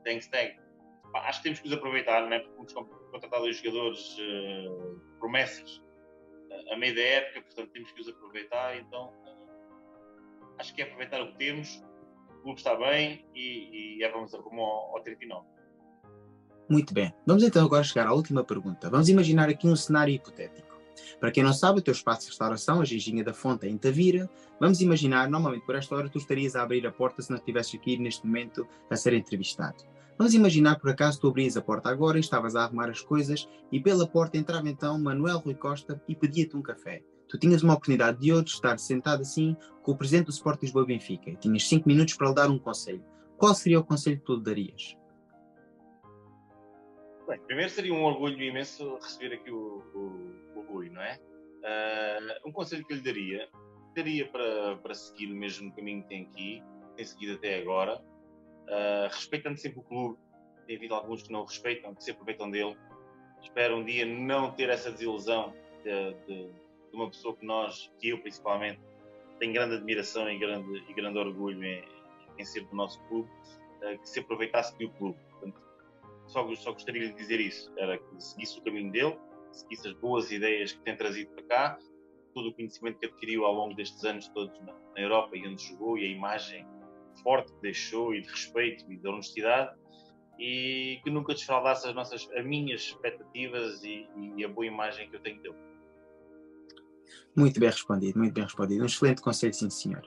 Tanksteg. 0.05 0.61
Acho 1.15 1.39
que 1.39 1.45
temos 1.45 1.61
que 1.61 1.69
os 1.69 1.73
aproveitar, 1.75 2.29
né? 2.29 2.41
porque 2.41 2.75
temos 2.75 2.89
contratado 3.11 3.43
dois 3.43 3.57
jogadores 3.57 4.17
uh, 4.19 5.01
promessas 5.19 5.77
uh, 5.77 6.73
a 6.73 6.77
meio 6.77 6.95
da 6.95 7.03
época, 7.03 7.43
portanto 7.43 7.71
temos 7.71 7.93
que 7.93 8.01
os 8.01 8.09
aproveitar. 8.09 8.79
Então, 8.79 9.13
acho 10.59 10.75
que 10.75 10.83
é 10.83 10.85
aproveitar 10.85 11.23
o 11.23 11.33
que 11.33 11.39
temos 11.39 11.83
clube 12.43 12.59
está 12.59 12.75
bem 12.77 13.25
e, 13.35 13.99
e 13.99 14.05
é 14.05 14.11
vamos 14.11 14.35
rumo 14.35 14.63
ao, 14.63 14.97
ao 14.97 15.03
39. 15.03 15.47
Muito 16.69 16.93
bem. 16.93 17.13
Vamos 17.27 17.43
então 17.43 17.65
agora 17.65 17.83
chegar 17.85 18.07
à 18.07 18.13
última 18.13 18.45
pergunta. 18.45 18.91
Vamos 18.91 19.09
imaginar 19.09 19.49
aqui 19.49 19.67
um 19.67 19.77
cenário 19.77 20.13
hipotético. 20.13 20.72
Para 21.21 21.31
quem 21.31 21.43
não 21.43 21.53
sabe, 21.53 21.79
o 21.79 21.83
teu 21.83 21.93
espaço 21.93 22.23
de 22.23 22.27
restauração, 22.29 22.81
a 22.81 22.85
Ginginha 22.85 23.25
da 23.25 23.33
Fonte, 23.33 23.67
é 23.67 23.71
em 23.71 23.79
Tavira. 23.79 24.29
Vamos 24.61 24.81
imaginar, 24.81 25.29
normalmente 25.29 25.67
por 25.67 25.75
esta 25.75 25.95
hora, 25.95 26.09
tu 26.09 26.19
estarias 26.19 26.57
a 26.57 26.63
abrir 26.63 26.87
a 26.87 26.93
porta 26.93 27.23
se 27.23 27.31
não 27.31 27.39
estivesse 27.39 27.77
aqui 27.77 27.97
neste 27.97 28.27
momento 28.27 28.67
a 28.91 28.97
ser 28.97 29.13
entrevistado. 29.15 29.85
Vamos 30.19 30.35
imaginar, 30.35 30.79
por 30.79 30.91
acaso, 30.91 31.21
tu 31.21 31.29
abrias 31.29 31.57
a 31.57 31.63
porta 31.63 31.89
agora 31.89 32.19
e 32.19 32.21
estavas 32.21 32.55
a 32.55 32.65
arrumar 32.65 32.91
as 32.91 33.01
coisas 33.01 33.49
e 33.71 33.81
pela 33.81 34.07
porta 34.07 34.37
entrava 34.37 34.69
então 34.69 34.99
Manuel 34.99 35.39
Rui 35.39 35.55
Costa 35.55 36.01
e 36.07 36.15
pedia-te 36.15 36.57
um 36.57 36.63
café 36.63 37.03
tu 37.33 37.39
tinhas 37.39 37.63
uma 37.63 37.73
oportunidade 37.73 38.21
de 38.21 38.31
hoje 38.31 38.49
estar 38.49 38.79
sentado 38.79 39.23
assim 39.23 39.57
com 39.83 39.93
o 39.93 39.97
presidente 39.97 40.27
do 40.27 40.33
Sport 40.33 40.61
Lisboa 40.61 40.85
Benfica 40.85 41.31
e 41.31 41.37
tinhas 41.37 41.67
cinco 41.67 41.89
minutos 41.89 42.13
para 42.13 42.29
lhe 42.29 42.35
dar 42.35 42.51
um 42.51 42.59
conselho. 42.59 43.03
Qual 43.39 43.55
seria 43.55 43.81
o 43.81 43.85
conselho 43.85 44.19
que 44.19 44.25
tu 44.25 44.35
lhe 44.35 44.43
darias? 44.43 44.95
Bem, 47.33 47.41
primeiro 47.47 47.71
seria 47.71 47.95
um 47.95 48.05
orgulho 48.05 48.43
imenso 48.43 48.97
receber 48.97 49.37
aqui 49.37 49.51
o, 49.51 49.83
o, 49.95 50.59
o 50.59 50.61
Rui, 50.71 50.91
não 50.91 51.01
é? 51.01 51.19
Uh, 51.63 52.49
um 52.49 52.53
conselho 52.53 52.85
que 52.85 52.93
eu 52.93 52.99
lhe 52.99 53.03
daria, 53.03 53.49
daria 53.97 54.29
para, 54.29 54.77
para 54.77 54.93
seguir 54.93 55.33
o 55.33 55.35
mesmo 55.35 55.75
caminho 55.75 56.03
que 56.03 56.09
tem 56.11 56.23
aqui, 56.25 56.63
tem 56.95 57.07
seguido 57.07 57.33
até 57.37 57.59
agora, 57.59 57.97
uh, 57.97 59.09
respeitando 59.11 59.59
sempre 59.59 59.79
o 59.79 59.83
clube. 59.83 60.19
Tem 60.67 60.77
havido 60.77 60.95
alguns 60.95 61.23
que 61.23 61.33
não 61.33 61.41
o 61.41 61.45
respeitam, 61.47 61.95
que 61.95 62.05
se 62.05 62.11
aproveitam 62.11 62.51
dele. 62.51 62.77
Espero 63.41 63.79
um 63.79 63.85
dia 63.85 64.05
não 64.05 64.53
ter 64.53 64.69
essa 64.69 64.91
desilusão 64.91 65.55
de, 65.83 66.15
de 66.27 66.51
de 66.91 66.97
uma 66.97 67.09
pessoa 67.09 67.35
que 67.35 67.47
nós, 67.47 67.91
que 67.99 68.11
eu 68.11 68.19
principalmente, 68.19 68.79
tenho 69.39 69.55
grande 69.55 69.77
admiração 69.77 70.31
e 70.31 70.39
grande, 70.39 70.85
e 70.87 70.93
grande 70.93 71.19
orgulho 71.19 71.65
em, 71.65 71.83
em 72.39 72.45
ser 72.45 72.67
do 72.67 72.77
nosso 72.77 73.03
clube, 73.05 73.31
uh, 73.81 73.99
que 73.99 74.07
se 74.07 74.21
aproveitasse 74.21 74.79
do 74.79 74.91
clube. 74.91 75.19
Só, 76.33 76.55
só 76.55 76.73
gostaria 76.73 77.09
de 77.09 77.15
dizer 77.15 77.41
isso, 77.41 77.71
era 77.77 77.99
que 77.99 78.21
seguisse 78.21 78.59
o 78.59 78.63
caminho 78.63 78.91
dele, 78.91 79.19
seguisse 79.53 79.89
as 79.89 79.95
boas 79.95 80.31
ideias 80.31 80.73
que 80.73 80.81
tem 80.81 80.97
trazido 80.97 81.31
para 81.33 81.43
cá, 81.45 81.79
todo 82.35 82.49
o 82.49 82.55
conhecimento 82.55 82.99
que 82.99 83.07
adquiriu 83.07 83.45
ao 83.45 83.53
longo 83.53 83.75
destes 83.75 84.03
anos 84.03 84.27
todos 84.29 84.59
na, 84.61 84.73
na 84.73 85.01
Europa 85.01 85.37
e 85.37 85.47
onde 85.47 85.63
jogou 85.63 85.99
e 85.99 86.07
a 86.07 86.09
imagem 86.09 86.67
forte 87.23 87.53
que 87.53 87.61
deixou 87.61 88.15
e 88.15 88.23
de 88.23 88.29
respeito 88.31 88.91
e 88.91 88.97
de 88.97 89.07
honestidade 89.07 89.77
e 90.39 90.99
que 91.05 91.11
nunca 91.11 91.35
desfraudasse 91.35 91.87
as 91.87 91.95
nossas, 91.95 92.27
as 92.35 92.45
minhas 92.47 92.81
expectativas 92.81 93.85
e, 93.85 94.09
e 94.35 94.43
a 94.43 94.49
boa 94.49 94.67
imagem 94.67 95.11
que 95.11 95.17
eu 95.17 95.21
tenho 95.21 95.43
dele. 95.43 95.57
Muito 97.37 97.61
bem 97.61 97.69
respondido, 97.69 98.19
muito 98.19 98.33
bem 98.33 98.45
respondido. 98.45 98.83
Um 98.83 98.87
excelente 98.87 99.21
conselho, 99.21 99.53
sim, 99.53 99.69
senhor. 99.69 100.03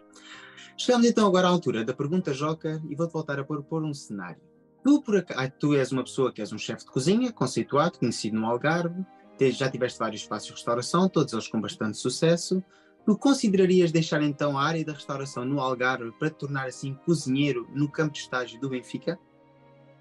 Chegamos 0.76 1.06
então 1.06 1.28
agora 1.28 1.48
à 1.48 1.52
altura 1.52 1.86
da 1.86 1.94
pergunta 1.94 2.34
Joca 2.34 2.82
e 2.90 2.96
vou-te 2.96 3.14
voltar 3.14 3.40
a 3.40 3.44
propor 3.44 3.84
um 3.84 3.94
cenário. 3.94 4.42
Tu, 4.86 5.02
por 5.02 5.18
acaso, 5.18 5.52
tu 5.60 5.74
és 5.74 5.92
uma 5.92 6.04
pessoa 6.04 6.32
que 6.32 6.42
és 6.42 6.54
um 6.54 6.60
chefe 6.60 6.86
de 6.86 6.92
cozinha, 6.92 7.34
conceituado, 7.34 7.98
conhecido 7.98 8.40
no 8.40 8.46
Algarve, 8.46 9.04
já 9.40 9.68
tiveste 9.68 9.98
vários 9.98 10.22
espaços 10.22 10.46
de 10.50 10.54
restauração, 10.54 11.10
todos 11.10 11.34
eles 11.34 11.48
com 11.48 11.60
bastante 11.60 11.98
sucesso. 11.98 12.64
Tu 13.04 13.18
considerarias 13.18 13.92
deixar 13.92 14.22
então 14.22 14.56
a 14.56 14.64
área 14.64 14.86
da 14.86 14.94
restauração 14.94 15.44
no 15.44 15.60
Algarve 15.60 16.12
para 16.20 16.30
te 16.30 16.36
tornar 16.36 16.68
assim 16.68 16.94
cozinheiro 17.04 17.68
no 17.74 17.92
campo 17.92 18.14
de 18.14 18.20
estágio 18.20 18.60
do 18.62 18.70
Benfica? 18.70 19.18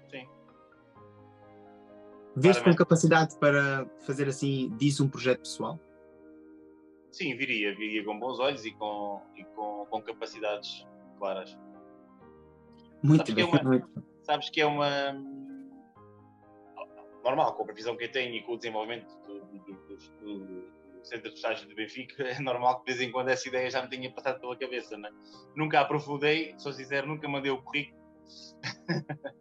Sim. 0.07 0.27
Vês 2.35 2.59
com 2.59 2.75
capacidade 2.75 3.35
para 3.39 3.89
fazer 4.05 4.27
assim 4.27 4.69
disso 4.77 5.03
um 5.03 5.09
projeto 5.09 5.39
pessoal? 5.39 5.79
Sim, 7.11 7.35
viria, 7.35 7.75
viria 7.75 8.05
com 8.05 8.19
bons 8.19 8.39
olhos 8.39 8.63
e 8.63 8.71
com, 8.71 9.19
e 9.35 9.43
com, 9.45 9.87
com 9.89 10.01
capacidades 10.03 10.85
claras. 11.17 11.57
Muito 13.01 13.27
sabes 13.27 13.33
bem. 13.33 13.43
É 13.43 13.47
uma, 13.47 14.04
sabes 14.25 14.49
que 14.49 14.61
é 14.61 14.65
uma. 14.65 15.13
Normal, 17.23 17.53
com 17.53 17.63
a 17.63 17.65
previsão 17.65 17.95
que 17.97 18.03
eu 18.03 18.11
tenho 18.11 18.35
e 18.35 18.43
com 18.43 18.53
o 18.53 18.57
desenvolvimento 18.57 19.07
do, 19.21 19.39
do, 19.45 19.73
do, 20.21 20.75
centro 21.03 21.29
de 21.29 21.35
estágio 21.35 21.67
do 21.67 21.75
Benfica, 21.75 22.21
é 22.27 22.39
normal 22.39 22.79
que 22.79 22.91
de 22.91 22.97
vez 22.97 23.09
em 23.09 23.11
quando 23.11 23.29
essa 23.29 23.47
ideia 23.47 23.69
já 23.69 23.81
me 23.81 23.89
tenha 23.89 24.11
passado 24.11 24.39
pela 24.39 24.55
cabeça. 24.55 24.97
Né? 24.97 25.09
Nunca 25.55 25.79
aprofundei, 25.79 26.53
sou 26.57 26.71
sincero, 26.71 27.07
nunca 27.07 27.27
mandei 27.27 27.51
o 27.51 27.61
currículo. 27.61 27.99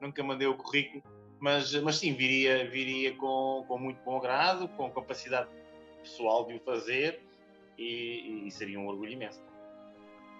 nunca 0.00 0.22
mandei 0.22 0.46
o 0.46 0.56
currículo, 0.56 1.02
mas, 1.40 1.74
mas 1.82 1.96
sim, 1.96 2.14
viria, 2.14 2.68
viria 2.68 3.16
com, 3.16 3.64
com 3.66 3.78
muito 3.78 4.02
bom 4.04 4.20
grado, 4.20 4.68
com 4.68 4.90
capacidade 4.90 5.48
pessoal 6.00 6.46
de 6.46 6.54
o 6.54 6.60
fazer 6.60 7.20
e, 7.78 8.46
e 8.46 8.50
seria 8.50 8.78
um 8.78 8.86
orgulho 8.86 9.12
imenso. 9.12 9.42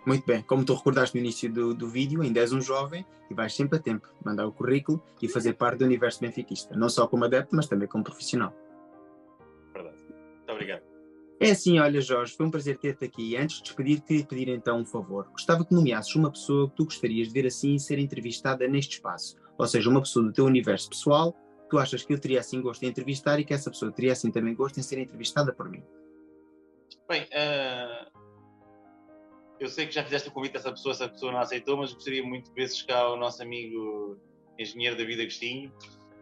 Muito 0.07 0.27
bem, 0.27 0.43
como 0.43 0.65
tu 0.65 0.75
recordaste 0.75 1.17
no 1.17 1.23
início 1.23 1.51
do, 1.51 1.75
do 1.75 1.89
vídeo, 1.89 2.21
ainda 2.21 2.41
és 2.41 2.53
um 2.53 2.61
jovem 2.61 3.07
e 3.31 3.35
vais 3.35 3.55
sempre 3.55 3.79
a 3.79 3.83
tempo 3.83 4.09
mandar 4.25 4.47
o 4.47 4.53
currículo 4.53 5.03
e 5.21 5.29
fazer 5.29 5.55
parte 5.55 5.79
do 5.79 5.85
universo 5.85 6.21
benfiquista, 6.21 6.77
não 6.77 6.89
só 6.91 7.07
como 7.07 7.25
adepto, 7.25 7.57
mas 7.57 7.67
também 7.67 7.89
como 7.89 8.05
profissional. 8.05 8.55
Verdade. 9.73 9.97
Muito 10.09 10.53
obrigado. 10.53 10.83
É 11.41 11.51
assim, 11.51 11.79
olha 11.79 12.01
Jorge, 12.01 12.35
foi 12.37 12.47
um 12.47 12.51
prazer 12.51 12.79
ter-te 12.79 13.05
aqui. 13.05 13.37
Antes 13.37 13.57
de 13.57 13.65
despedir, 13.65 14.01
queria 14.03 14.25
pedir 14.25 14.49
então 14.49 14.79
um 14.79 14.85
favor. 14.85 15.27
Gostava 15.31 15.65
que 15.65 15.75
nomeasses 15.75 16.15
uma 16.15 16.31
pessoa 16.31 16.69
que 16.69 16.77
tu 16.77 16.85
gostarias 16.85 17.29
de 17.29 17.35
ver 17.35 17.47
assim 17.47 17.79
ser 17.79 17.99
entrevistada 17.99 18.69
neste 18.69 18.97
espaço. 18.97 19.37
Ou 19.59 19.67
seja, 19.67 19.91
uma 19.91 20.01
pessoa 20.01 20.27
do 20.27 20.33
teu 20.33 20.45
universo 20.45 20.89
pessoal 20.89 21.33
que 21.33 21.71
tu 21.71 21.79
achas 21.79 22.05
que 22.05 22.13
eu 22.13 22.19
teria 22.19 22.41
assim 22.41 22.61
gosto 22.61 22.83
em 22.85 22.89
entrevistar 22.89 23.39
e 23.41 23.45
que 23.45 23.55
essa 23.55 23.71
pessoa 23.71 23.91
teria 23.91 24.13
assim 24.13 24.31
também 24.31 24.55
gosto 24.55 24.79
em 24.79 24.83
ser 24.83 24.99
entrevistada 24.99 25.53
por 25.53 25.69
mim. 25.69 25.83
Bem, 27.09 27.23
uh, 27.23 28.04
eu 29.61 29.69
sei 29.69 29.87
que 29.87 29.93
já 29.93 30.03
fizeste 30.03 30.29
o 30.29 30.33
convite 30.33 30.57
a 30.57 30.61
essa 30.61 30.71
pessoa, 30.71 30.93
essa 30.93 31.09
pessoa 31.09 31.33
não 31.33 31.39
aceitou, 31.39 31.77
mas 31.77 31.93
gostaria 31.93 32.23
muito 32.23 32.51
de 32.51 32.55
ver 32.55 32.69
cá 32.87 33.11
o 33.11 33.17
nosso 33.17 33.43
amigo 33.43 34.19
engenheiro 34.59 34.97
David 34.97 35.23
Agostinho. 35.23 35.73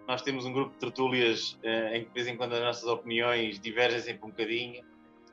Nós 0.07 0.23
temos 0.23 0.45
um 0.45 0.53
grupo 0.53 0.73
de 0.73 0.79
tertúlias 0.79 1.59
uh, 1.65 1.95
em 1.95 2.05
que 2.05 2.09
de 2.09 2.15
vez 2.15 2.27
em 2.27 2.37
quando 2.37 2.55
as 2.55 2.61
nossas 2.61 2.85
opiniões 2.85 3.59
divergem 3.59 4.01
sempre 4.01 4.27
um 4.27 4.31
bocadinho. 4.31 4.85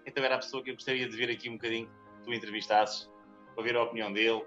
Então 0.05 0.23
era 0.23 0.35
a 0.35 0.37
pessoa 0.37 0.63
que 0.63 0.69
eu 0.69 0.75
gostaria 0.75 1.07
de 1.07 1.15
ver 1.15 1.29
aqui 1.29 1.49
um 1.49 1.53
bocadinho 1.53 1.87
que 1.87 2.23
tu 2.23 2.33
entrevistasses, 2.33 3.09
para 3.55 3.63
ver 3.63 3.75
a 3.75 3.83
opinião 3.83 4.11
dele. 4.11 4.43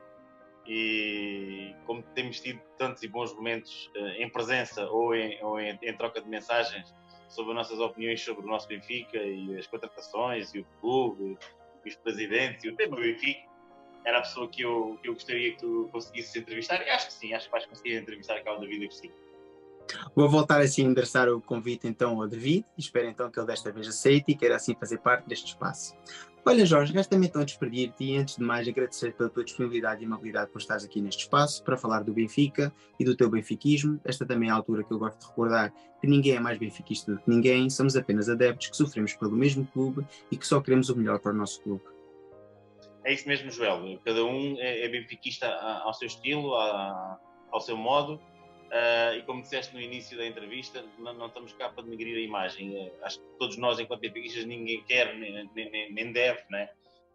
E 0.66 1.74
como 1.86 2.02
temos 2.14 2.40
tido 2.40 2.60
tantos 2.78 3.02
e 3.02 3.08
bons 3.08 3.34
momentos 3.34 3.90
uh, 3.96 4.22
em 4.22 4.28
presença 4.30 4.88
ou, 4.88 5.14
em, 5.14 5.42
ou 5.42 5.60
em, 5.60 5.78
em 5.82 5.96
troca 5.96 6.20
de 6.20 6.28
mensagens 6.28 6.94
sobre 7.28 7.52
as 7.52 7.56
nossas 7.56 7.80
opiniões 7.80 8.20
sobre 8.22 8.44
o 8.44 8.48
nosso 8.48 8.68
Benfica 8.68 9.18
e 9.18 9.56
as 9.58 9.66
contratações 9.66 10.54
e 10.54 10.60
o 10.60 10.66
clube, 10.80 11.38
os 11.88 11.96
presidentes 11.96 12.64
e 12.64 12.68
o 12.68 12.76
tema 12.76 12.96
Benfica, 12.96 13.52
era 14.04 14.18
a 14.18 14.22
pessoa 14.22 14.48
que 14.48 14.62
eu, 14.62 14.98
que 15.00 15.08
eu 15.08 15.14
gostaria 15.14 15.52
que 15.52 15.58
tu 15.58 15.88
conseguisses 15.92 16.34
entrevistar. 16.34 16.84
E 16.84 16.90
acho 16.90 17.06
que 17.06 17.12
sim, 17.12 17.34
acho 17.34 17.46
que 17.46 17.52
vais 17.52 17.66
conseguir 17.66 17.94
entrevistar 17.94 18.36
aquela 18.36 18.58
David 18.58 18.88
que 18.88 18.94
sim. 18.94 19.12
Vou 20.14 20.28
voltar 20.28 20.60
assim 20.60 20.84
a 20.84 20.90
endereçar 20.90 21.28
o 21.28 21.40
convite 21.40 21.86
então 21.86 22.20
ao 22.20 22.28
David 22.28 22.64
espero 22.76 23.08
então 23.08 23.30
que 23.30 23.38
ele 23.38 23.46
desta 23.46 23.72
vez 23.72 23.88
aceite 23.88 24.32
e 24.32 24.34
queira 24.34 24.56
assim 24.56 24.74
fazer 24.74 24.98
parte 24.98 25.28
deste 25.28 25.48
espaço. 25.48 25.94
Olha 26.44 26.66
Jorge, 26.66 26.92
resta-me 26.92 27.28
então 27.28 27.44
despedir-te 27.44 28.02
e 28.02 28.16
antes 28.16 28.36
de 28.36 28.42
mais 28.42 28.66
agradecer 28.66 29.14
pela 29.14 29.30
tua 29.30 29.44
disponibilidade 29.44 30.02
e 30.02 30.06
amabilidade 30.06 30.50
por 30.50 30.58
estares 30.58 30.84
aqui 30.84 31.00
neste 31.00 31.22
espaço 31.22 31.62
para 31.62 31.76
falar 31.76 32.02
do 32.02 32.12
Benfica 32.12 32.72
e 32.98 33.04
do 33.04 33.16
teu 33.16 33.30
benfiquismo. 33.30 34.00
Esta 34.04 34.26
também 34.26 34.48
é 34.48 34.52
a 34.52 34.56
altura 34.56 34.82
que 34.82 34.92
eu 34.92 34.98
gosto 34.98 35.20
de 35.20 35.26
recordar 35.26 35.72
que 36.00 36.06
ninguém 36.08 36.34
é 36.34 36.40
mais 36.40 36.58
benfiquista 36.58 37.12
do 37.12 37.18
que 37.18 37.30
ninguém, 37.30 37.70
somos 37.70 37.94
apenas 37.94 38.28
adeptos 38.28 38.70
que 38.70 38.76
sofremos 38.76 39.14
pelo 39.14 39.36
mesmo 39.36 39.64
clube 39.66 40.04
e 40.32 40.36
que 40.36 40.44
só 40.44 40.60
queremos 40.60 40.88
o 40.88 40.96
melhor 40.96 41.20
para 41.20 41.30
o 41.30 41.34
nosso 41.34 41.62
clube. 41.62 41.84
É 43.04 43.12
isso 43.12 43.28
mesmo, 43.28 43.48
Joel. 43.50 44.00
Cada 44.04 44.24
um 44.24 44.56
é, 44.58 44.84
é 44.84 44.88
benfiquista 44.88 45.46
ao 45.46 45.94
seu 45.94 46.06
estilo, 46.06 46.54
ao 46.54 47.60
seu 47.60 47.76
modo. 47.76 48.20
Uh, 48.72 49.18
e 49.18 49.22
como 49.24 49.42
disseste 49.42 49.74
no 49.74 49.80
início 49.82 50.16
da 50.16 50.26
entrevista, 50.26 50.82
não, 50.98 51.12
não 51.12 51.26
estamos 51.26 51.52
cá 51.52 51.68
para 51.68 51.84
denegrir 51.84 52.16
a 52.16 52.20
imagem. 52.20 52.74
Uh, 52.74 52.90
acho 53.02 53.18
que 53.18 53.24
todos 53.38 53.58
nós, 53.58 53.78
enquanto 53.78 54.00
benfiquistas, 54.00 54.46
ninguém 54.46 54.82
quer 54.84 55.14
nem, 55.14 55.46
nem, 55.54 55.92
nem 55.92 56.10
deve 56.10 56.40
né, 56.50 56.70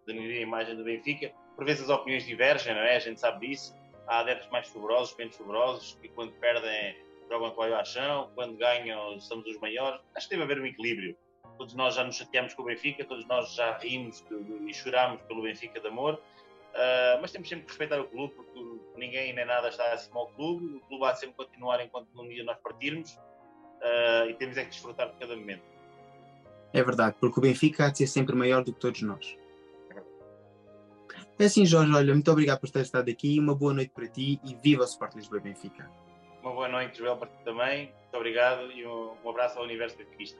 denegrir 0.05 0.37
a 0.37 0.41
imagem 0.41 0.75
do 0.75 0.83
Benfica. 0.83 1.33
Por 1.55 1.65
vezes 1.65 1.83
as 1.83 1.89
opiniões 1.89 2.27
divergem, 2.27 2.75
não 2.75 2.81
é? 2.81 2.95
A 2.95 2.99
gente 2.99 3.19
sabe 3.19 3.47
disso. 3.47 3.75
Há 4.05 4.19
adeptos 4.19 4.47
mais 4.51 4.67
fervorosos, 4.67 5.17
menos 5.17 5.35
fervorosos, 5.35 5.97
que 5.99 6.07
quando 6.09 6.31
perdem 6.33 6.95
jogam 7.27 7.51
com 7.51 7.63
a 7.63 7.83
chão, 7.83 8.31
quando 8.35 8.55
ganham 8.55 9.19
somos 9.19 9.45
os 9.47 9.59
maiores. 9.59 9.99
Acho 10.15 10.29
que 10.29 10.35
deve 10.35 10.43
haver 10.43 10.61
um 10.61 10.65
equilíbrio 10.65 11.17
todos 11.57 11.73
nós 11.73 11.95
já 11.95 12.03
nos 12.03 12.15
chateamos 12.15 12.53
com 12.53 12.61
o 12.61 12.65
Benfica, 12.65 13.03
todos 13.03 13.25
nós 13.25 13.53
já 13.53 13.77
rimos 13.77 14.23
e 14.67 14.73
choramos 14.73 15.21
pelo 15.23 15.41
Benfica 15.41 15.79
de 15.79 15.87
amor, 15.87 16.21
uh, 16.77 17.21
mas 17.21 17.31
temos 17.31 17.49
sempre 17.49 17.65
que 17.65 17.71
respeitar 17.71 17.99
o 17.99 18.07
clube, 18.07 18.33
porque 18.35 18.59
ninguém 18.95 19.33
nem 19.33 19.45
nada 19.45 19.69
está 19.69 19.91
acima 19.91 20.19
ao 20.19 20.27
clube, 20.27 20.77
o 20.77 20.79
clube 20.81 21.05
há 21.05 21.11
de 21.11 21.19
sempre 21.19 21.35
continuar 21.35 21.83
enquanto 21.83 22.07
um 22.15 22.27
dia 22.27 22.43
nós 22.43 22.57
partirmos 22.59 23.11
uh, 23.11 24.29
e 24.29 24.33
temos 24.35 24.57
é 24.57 24.63
que 24.63 24.69
desfrutar 24.69 25.11
de 25.11 25.15
cada 25.17 25.35
momento. 25.35 25.63
É 26.73 26.83
verdade, 26.83 27.15
porque 27.19 27.39
o 27.39 27.41
Benfica 27.41 27.85
há 27.85 27.89
de 27.89 27.99
ser 27.99 28.07
sempre 28.07 28.35
maior 28.35 28.63
do 28.63 28.73
que 28.73 28.79
todos 28.79 29.01
nós. 29.01 29.37
É 31.39 31.45
assim, 31.45 31.65
Jorge, 31.65 31.93
olha, 31.93 32.13
muito 32.13 32.31
obrigado 32.31 32.59
por 32.59 32.69
ter 32.69 32.81
estado 32.81 33.09
aqui, 33.09 33.39
uma 33.39 33.53
boa 33.53 33.73
noite 33.73 33.91
para 33.93 34.07
ti 34.07 34.39
e 34.43 34.55
viva 34.55 34.81
o 34.81 34.85
Sport 34.85 35.15
Lisboa 35.15 35.39
Benfica. 35.39 35.89
Uma 36.41 36.51
boa 36.51 36.67
noite, 36.67 36.97
Joel, 36.97 37.17
para 37.17 37.27
ti 37.27 37.37
também, 37.43 37.93
muito 38.01 38.15
obrigado 38.15 38.71
e 38.71 38.85
um, 38.85 39.13
um 39.23 39.29
abraço 39.29 39.59
ao 39.59 39.65
universo 39.65 39.97
benfiquista. 39.97 40.39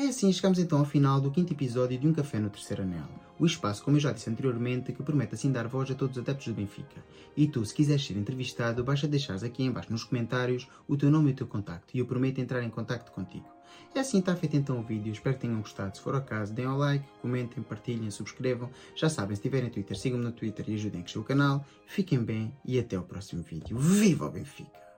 É 0.00 0.06
assim, 0.06 0.32
chegamos 0.32 0.58
então 0.58 0.78
ao 0.78 0.86
final 0.86 1.20
do 1.20 1.30
quinto 1.30 1.52
episódio 1.52 1.98
de 1.98 2.08
Um 2.08 2.14
Café 2.14 2.40
no 2.40 2.48
Terceiro 2.48 2.84
Anel. 2.84 3.04
O 3.38 3.44
espaço, 3.44 3.84
como 3.84 3.98
eu 3.98 4.00
já 4.00 4.10
disse 4.12 4.30
anteriormente, 4.30 4.94
que 4.94 5.02
promete 5.02 5.34
assim 5.34 5.52
dar 5.52 5.68
voz 5.68 5.90
a 5.90 5.94
todos 5.94 6.16
os 6.16 6.22
adeptos 6.22 6.46
do 6.46 6.54
Benfica. 6.54 7.04
E 7.36 7.46
tu, 7.46 7.62
se 7.66 7.74
quiseres 7.74 8.06
ser 8.06 8.16
entrevistado, 8.16 8.82
basta 8.82 9.06
deixares 9.06 9.42
aqui 9.42 9.62
embaixo 9.62 9.92
nos 9.92 10.02
comentários 10.02 10.66
o 10.88 10.96
teu 10.96 11.10
nome 11.10 11.28
e 11.28 11.32
o 11.34 11.36
teu 11.36 11.46
contacto, 11.46 11.94
e 11.94 11.98
eu 11.98 12.06
prometo 12.06 12.38
entrar 12.38 12.62
em 12.62 12.70
contacto 12.70 13.12
contigo. 13.12 13.46
É 13.94 14.00
assim, 14.00 14.20
está 14.20 14.34
feito 14.34 14.56
então 14.56 14.80
o 14.80 14.82
vídeo, 14.82 15.12
espero 15.12 15.34
que 15.34 15.42
tenham 15.42 15.60
gostado. 15.60 15.94
Se 15.94 16.02
for 16.02 16.14
o 16.14 16.22
caso, 16.22 16.54
deem 16.54 16.66
o 16.66 16.78
like, 16.78 17.04
comentem, 17.20 17.62
partilhem, 17.62 18.10
subscrevam. 18.10 18.70
Já 18.96 19.10
sabem, 19.10 19.36
se 19.36 19.42
tiverem 19.42 19.68
Twitter, 19.68 19.98
sigam-me 19.98 20.24
no 20.24 20.32
Twitter 20.32 20.64
e 20.66 20.76
ajudem 20.76 21.02
a 21.02 21.04
crescer 21.04 21.18
o 21.18 21.24
canal. 21.24 21.62
Fiquem 21.84 22.24
bem 22.24 22.50
e 22.64 22.78
até 22.78 22.98
o 22.98 23.02
próximo 23.02 23.42
vídeo. 23.42 23.76
Viva 23.76 24.24
o 24.24 24.30
Benfica! 24.30 24.89